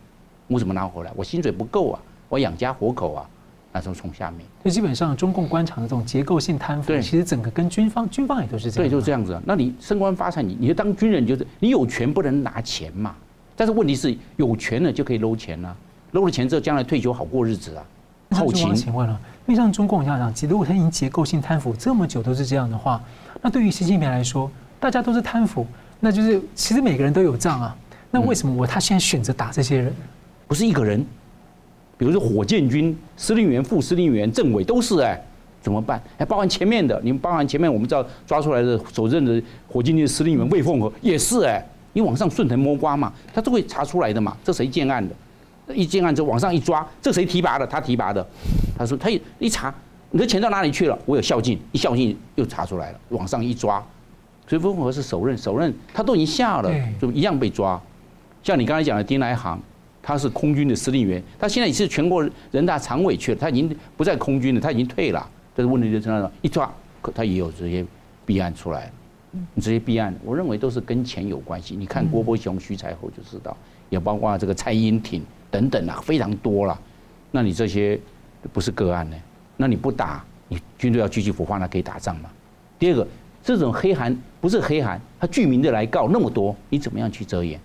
[0.48, 1.12] 我怎么拿回来？
[1.16, 2.00] 我薪水不够啊！
[2.30, 3.30] 我养家活口啊，
[3.78, 4.42] 那时候从下面。
[4.64, 8.90] 就基本上中共官场的这种结构性贪腐，对，其实整个跟军方军方也都是这样。
[8.90, 9.40] 对，就是这样子。
[9.46, 13.16] 那你升官发财，你你就当军人，就是你有权不能拿钱嘛。
[13.56, 15.76] 但是问题是有权了就可以搂钱啊，
[16.12, 17.86] 搂了钱之后将来退休好过日子啊。
[18.32, 23.02] 后勤，请问了，因为像中共这样，如果他已经结构性贪腐这么久都是这样的话，
[23.42, 25.66] 那对于习近平来说，大家都是贪腐，
[26.00, 27.76] 那就是其实每个人都有账啊。
[28.12, 29.94] 那为什么我他现在选择打这些人？
[30.48, 31.06] 不是一个人。
[31.98, 35.20] 比如说火箭军司令员、副司令员、政委都是哎，
[35.62, 36.00] 怎么办？
[36.18, 44.38] 还包含前面的，你们包含前面我们知道抓出来的首任的火箭军司令员魏凤和也是哎，你往上顺藤摸瓜嘛，他都会查出来的嘛。
[44.44, 45.76] 这谁建案的？
[45.76, 47.66] 一建案之后往上一抓，这谁提拔的？
[47.66, 48.26] 他提拔的。
[48.78, 49.74] 他说他一一查，
[50.12, 50.98] 你的钱到哪里去了？
[51.08, 53.84] 我有孝敬，一孝敬又查出来了，往上一抓，
[54.48, 56.72] 所以魏凤和是首任，首任他都已经下了，
[57.02, 57.82] 就一样被抓。
[58.44, 59.60] 像你刚才讲的丁来航。
[60.08, 65.30] 他是空军的司令员，他现在也是全国人大常委去了，他已经不在空军了，他已经退了。
[65.54, 66.74] 但是问题就在那，一抓，
[67.14, 67.86] 他也有这些
[68.26, 68.92] 弊案出来了。
[69.58, 71.76] 这些弊案，我认为都是跟钱有关系。
[71.76, 73.58] 你看郭伯雄、徐才厚就知道，
[73.90, 76.80] 也包括这个蔡英挺等等啊，非常多了。
[77.30, 78.00] 那你这些
[78.54, 79.18] 不是个案呢？
[79.58, 82.30] 那你不打，你军队要继续腐化，那可以打仗吗？
[82.80, 83.06] 第二个，
[83.44, 87.60] 这种黑函不是黑函，他具名的来告那么多，你怎么样去遮掩？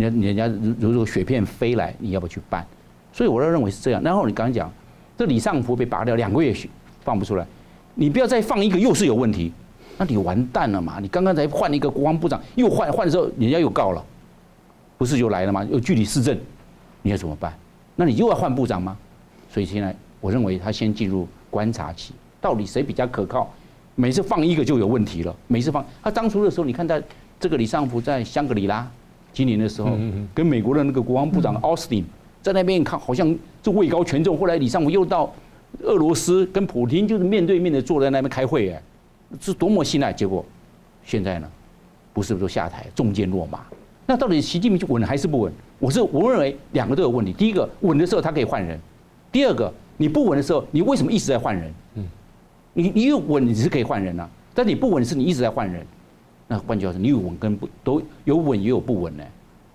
[0.00, 2.66] 人人家如如果雪片飞来，你要不要去办？
[3.12, 4.02] 所以我都认为是这样。
[4.02, 4.72] 然后你刚刚讲，
[5.18, 6.54] 这李尚福被拔掉两个月
[7.02, 7.46] 放不出来，
[7.94, 9.52] 你不要再放一个又是有问题，
[9.98, 10.98] 那你完蛋了嘛？
[11.00, 14.04] 你刚刚才换了一个国防部长，又换换的时候，人家又告了，
[14.96, 15.64] 不是就来了吗？
[15.64, 16.38] 又据理力争，
[17.02, 17.52] 你要怎么办？
[17.96, 18.96] 那你又要换部长吗？
[19.52, 23.52] 所以现在我认为他先进入观察期，到底谁比较可靠？
[23.96, 27.00] 每次放一个就有问题了，每次放他当初的时候，你看他
[27.38, 28.88] 这个李尚福在香格里拉。
[29.32, 29.96] 今年的时候，
[30.34, 32.04] 跟美国的那个国防部长奥斯汀
[32.42, 34.36] 在那边看，好像就位高权重。
[34.38, 35.32] 后来李尚福又到
[35.82, 38.82] 俄罗斯跟普京就是面对面的坐在那边开会，哎，
[39.40, 40.12] 是多么信赖。
[40.12, 40.44] 结果
[41.04, 41.48] 现在呢，
[42.12, 43.60] 不是说下台，中箭落马。
[44.06, 45.52] 那到底习近平就稳还是不稳？
[45.78, 47.32] 我是我认为两个都有问题。
[47.32, 48.78] 第一个稳的时候他可以换人，
[49.30, 51.72] 第二个你不稳的时候，你为什么一直在换人？
[51.94, 52.04] 嗯，
[52.72, 55.86] 你你有稳你是可以换人啊，但你不稳是你一直在换人。
[56.50, 59.22] 那换句话说，你有稳跟不都有稳也有不稳呢？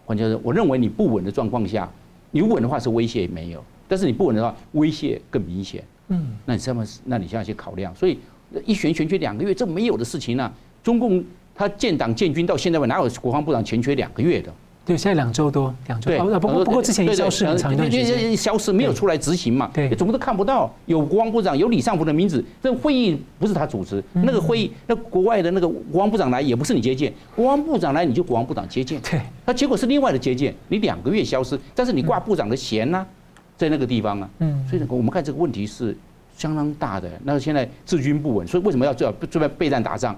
[0.06, 1.90] 换句话说，我认为你不稳的状况下，
[2.32, 5.82] 你稳的话是威胁没有，但是你不稳的话，威胁更明显。
[6.10, 8.20] 嗯，那你这么，那你现在去考量，所以
[8.66, 10.54] 一选选缺两个月，这没有的事情呢、啊。
[10.84, 11.24] 中共
[11.56, 14.54] 他建党建军到现在哪有国防部长前缺两个月的？
[14.86, 16.12] 对，现在两周多，两周。
[16.12, 19.72] 对，不过不过之前也消失很长一段时间，消失没有出来执行嘛？
[19.74, 22.44] 对，怎么都看不到有国防部长，有李尚福的名字。
[22.62, 29.02] 这会议不是他主持，那个会议，那国外的那个国防部长来也不是你接见，国防部长来你就国防部长接见。
[29.02, 33.04] 对，那结果是另外的接见，你两个月消失，但是你挂部长的衔呢，
[33.58, 34.30] 在那个地方啊。
[34.38, 35.98] 嗯，所以我们看这个问题是
[36.38, 37.10] 相当大的。
[37.24, 40.16] 那现在治军不稳，所以为什么要做准备备战打仗？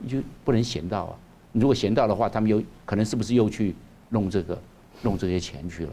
[0.00, 1.14] 你就不能闲到啊？
[1.52, 3.72] 你如果闲到的话，他们有可能是不是又去？
[4.10, 4.58] 弄这个，
[5.02, 5.92] 弄这些钱去了，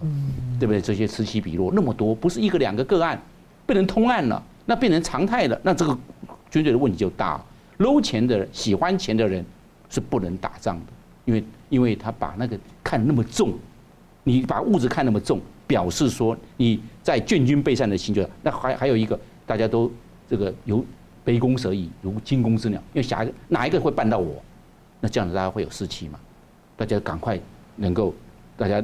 [0.60, 0.80] 对不对？
[0.82, 3.22] 这些此起彼落那么多，不是一个两个个案，
[3.66, 5.98] 变成通案了，那变成常态了，那这个
[6.50, 7.40] 军队的问题就大。
[7.78, 9.46] 搂钱的人，喜欢钱的人
[9.90, 10.86] 是不能打仗的，
[11.26, 13.54] 因为因为他把那个看那么重，
[14.24, 19.92] 你把物质看那么重，表示说你在建军备战的心就那还还有一个，大家都
[20.30, 20.84] 这个有
[21.26, 24.42] 杯弓蛇影，如惊弓之鸟，因为下一个哪一个会办到我？
[25.02, 26.18] 那这样子大家会有士气嘛？
[26.78, 27.38] 大家赶快。
[27.76, 28.14] 能够
[28.58, 28.84] 大家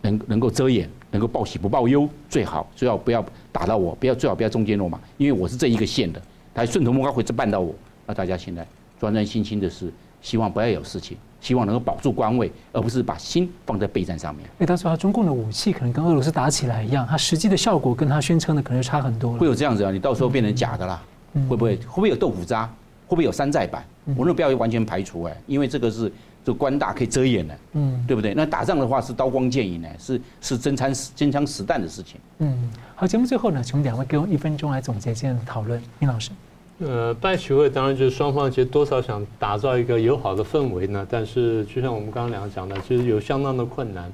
[0.00, 6.20] 能能够遮掩，能够报喜不报忧最好，最好不要打到我，不要最好不要中间落马，因为我是这一个县的，
[6.54, 7.74] 他顺藤摸瓜会办到我。
[8.06, 8.66] 那大家现在
[8.98, 14.44] 专专心心的是希望不要有事情，希望能够保住官位，而不是把心放在备战上面。
[14.58, 19.38] 哎，他说他中共的武器可能跟俄罗斯打起来一样，他实际的效果跟他宣称的可能就差很多了。
[19.38, 19.92] 会有这样子啊？
[19.92, 21.00] 你到时候变成假的啦？
[21.48, 21.76] 会不会？
[21.76, 22.66] 会不会有豆腐渣？
[23.06, 23.84] 会不会有山寨版？
[24.16, 26.12] 我认为不要完全排除哎，因为这个是。
[26.44, 28.34] 就官大可以遮掩的，嗯，对不对？
[28.34, 32.20] 那打仗的话是刀光剑影呢，是是真枪实真枪实弹的事情。
[32.38, 35.80] 嗯，好，节目最后呢，请两位给我一分钟来总结今天的讨论。
[36.00, 36.32] 殷老师，
[36.80, 44.12] 呃，拜习会当然就是双方其实多少想打造一个友好的氛围呢，但是就像我们刚刚两个讲的，其实有相当的困难。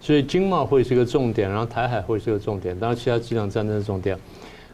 [0.00, 4.18] 所以经贸会是一个重点，然后台海会是一个重点，当然其他几场战争的重点。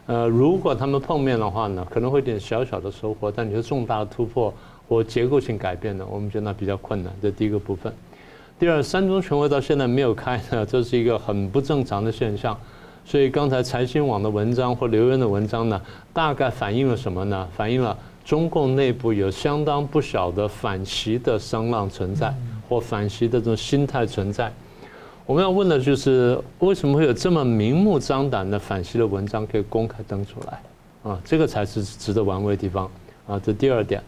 [0.07, 4.53] 呃，如果他们碰面的话呢，可能会有点小小的收获，但你说重大的突破。
[4.89, 7.12] 或结构性改变呢，我们觉得那比较困难。
[7.22, 7.93] 这第一个部分。
[8.59, 12.57] 第二，三中全会到现在没有开呢，这是一个很不正常的现象。
[13.05, 15.80] 所以刚才财新网的文章或留言的文章呢，
[16.12, 17.47] 大概反映了什么呢？
[17.55, 22.32] 反映了中共内部有相当不小的反习的声浪存在，
[22.68, 24.51] 或反习的这种心态存在。
[25.26, 31.11] 我们要问的就是，为什么会有这么明目张胆的反习的文章可以公开登出来？
[31.11, 32.91] 啊，这个才是值得玩味的地方。
[33.26, 34.03] 啊，这第二点。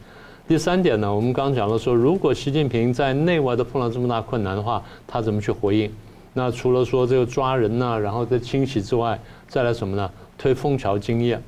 [0.48, 5.90] 第三点呢，我们刚刚讲了说，如果习近平在内外都碰到这么大困难的话，他怎么去回应？
[6.34, 9.18] 那除了说这个抓人呐，然后再清洗之外，
[9.48, 10.08] 再来什么呢？
[10.38, 11.42] 推枫桥经验。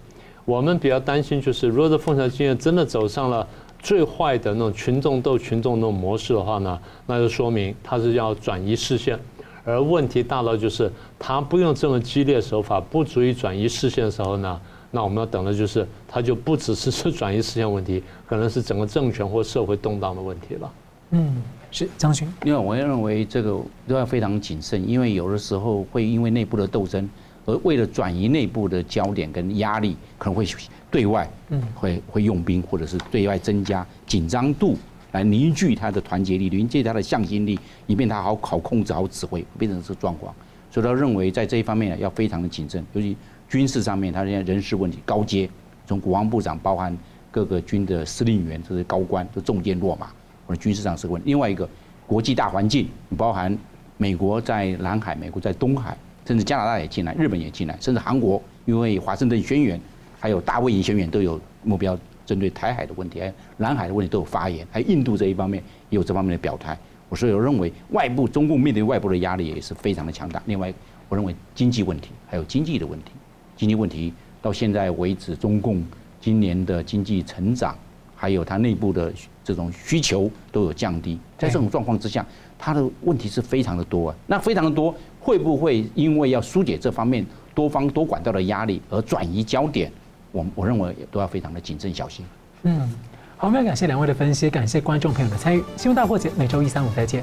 [0.45, 3.47] 我们比较担心就是，如果这枫桥经验真的走上了
[3.79, 6.77] 最坏的那种群众斗群众那种模式的话呢，
[7.07, 9.17] 那就说明他是要转移视线，
[9.65, 10.91] 而问题大到就是
[11.21, 20.73] 他不用这么激烈手法，不足以转移视线的时候呢，那我们要等的就是，它就不只是是转移视线问题，可能是整个政权或社会动荡的问题了。
[21.11, 22.27] 嗯，是张勋。
[22.45, 27.09] 因为我认为这个都要非常谨慎，因为有的时候会因为内部的斗争，
[27.45, 30.47] 而为了转移内部的焦点跟压力，可能会
[30.91, 34.77] 对外，嗯，会会用兵，或者是对外增加紧张度，
[35.13, 40.35] 来凝聚他的团结力，凝聚他的向心力，以便他好好控制、好指挥，变成这个状况。
[40.71, 43.17] 所以他认为在这一方面要非常的谨慎，尤其
[43.49, 45.49] 军事上面，他现在人事问题高阶，
[45.87, 46.97] 从国防部长包含
[47.31, 50.09] 各个军的司令员，这些高官都中箭落马。
[50.47, 51.21] 或者军事上是问。
[51.27, 51.69] 另外一个
[52.07, 52.89] 国际大环境，
[53.19, 53.55] 包含
[53.99, 55.95] 美国在南海、美国在东海，
[56.25, 59.79] 甚至加拿大也进来，日本也进来，甚至韩国因为华盛顿宣言，
[60.19, 66.75] 还有大卫营宣言都有目标针对台海的问题，还有南海的问题都有发言，还有印度这一方面也有这方面的表态。
[67.11, 70.43] 我所以我认为外部中共面对外部的压力也是非常的强大。
[70.47, 70.73] 另外，
[71.11, 73.13] 我认为经济问题还有经济的问题，
[73.59, 75.85] 经济问题到现在为止，中共
[76.19, 77.77] 今年的经济成长。
[78.21, 79.13] 还有它内部的
[79.45, 82.27] 这种需求都有降低，在这种状况之下，
[82.59, 84.17] 它的问题是非常的多啊。
[84.27, 89.89] 那非常的多，会不会因为要疏解这方面多方多管道的压力而转移焦点？
[90.33, 92.27] 我我认为也都要非常的谨慎小心。
[92.65, 92.93] 嗯，
[93.37, 95.63] 好，我们要感谢两位的分析，感谢观众朋友的参与。
[95.77, 97.23] 新闻大破解每周一、三、五再见。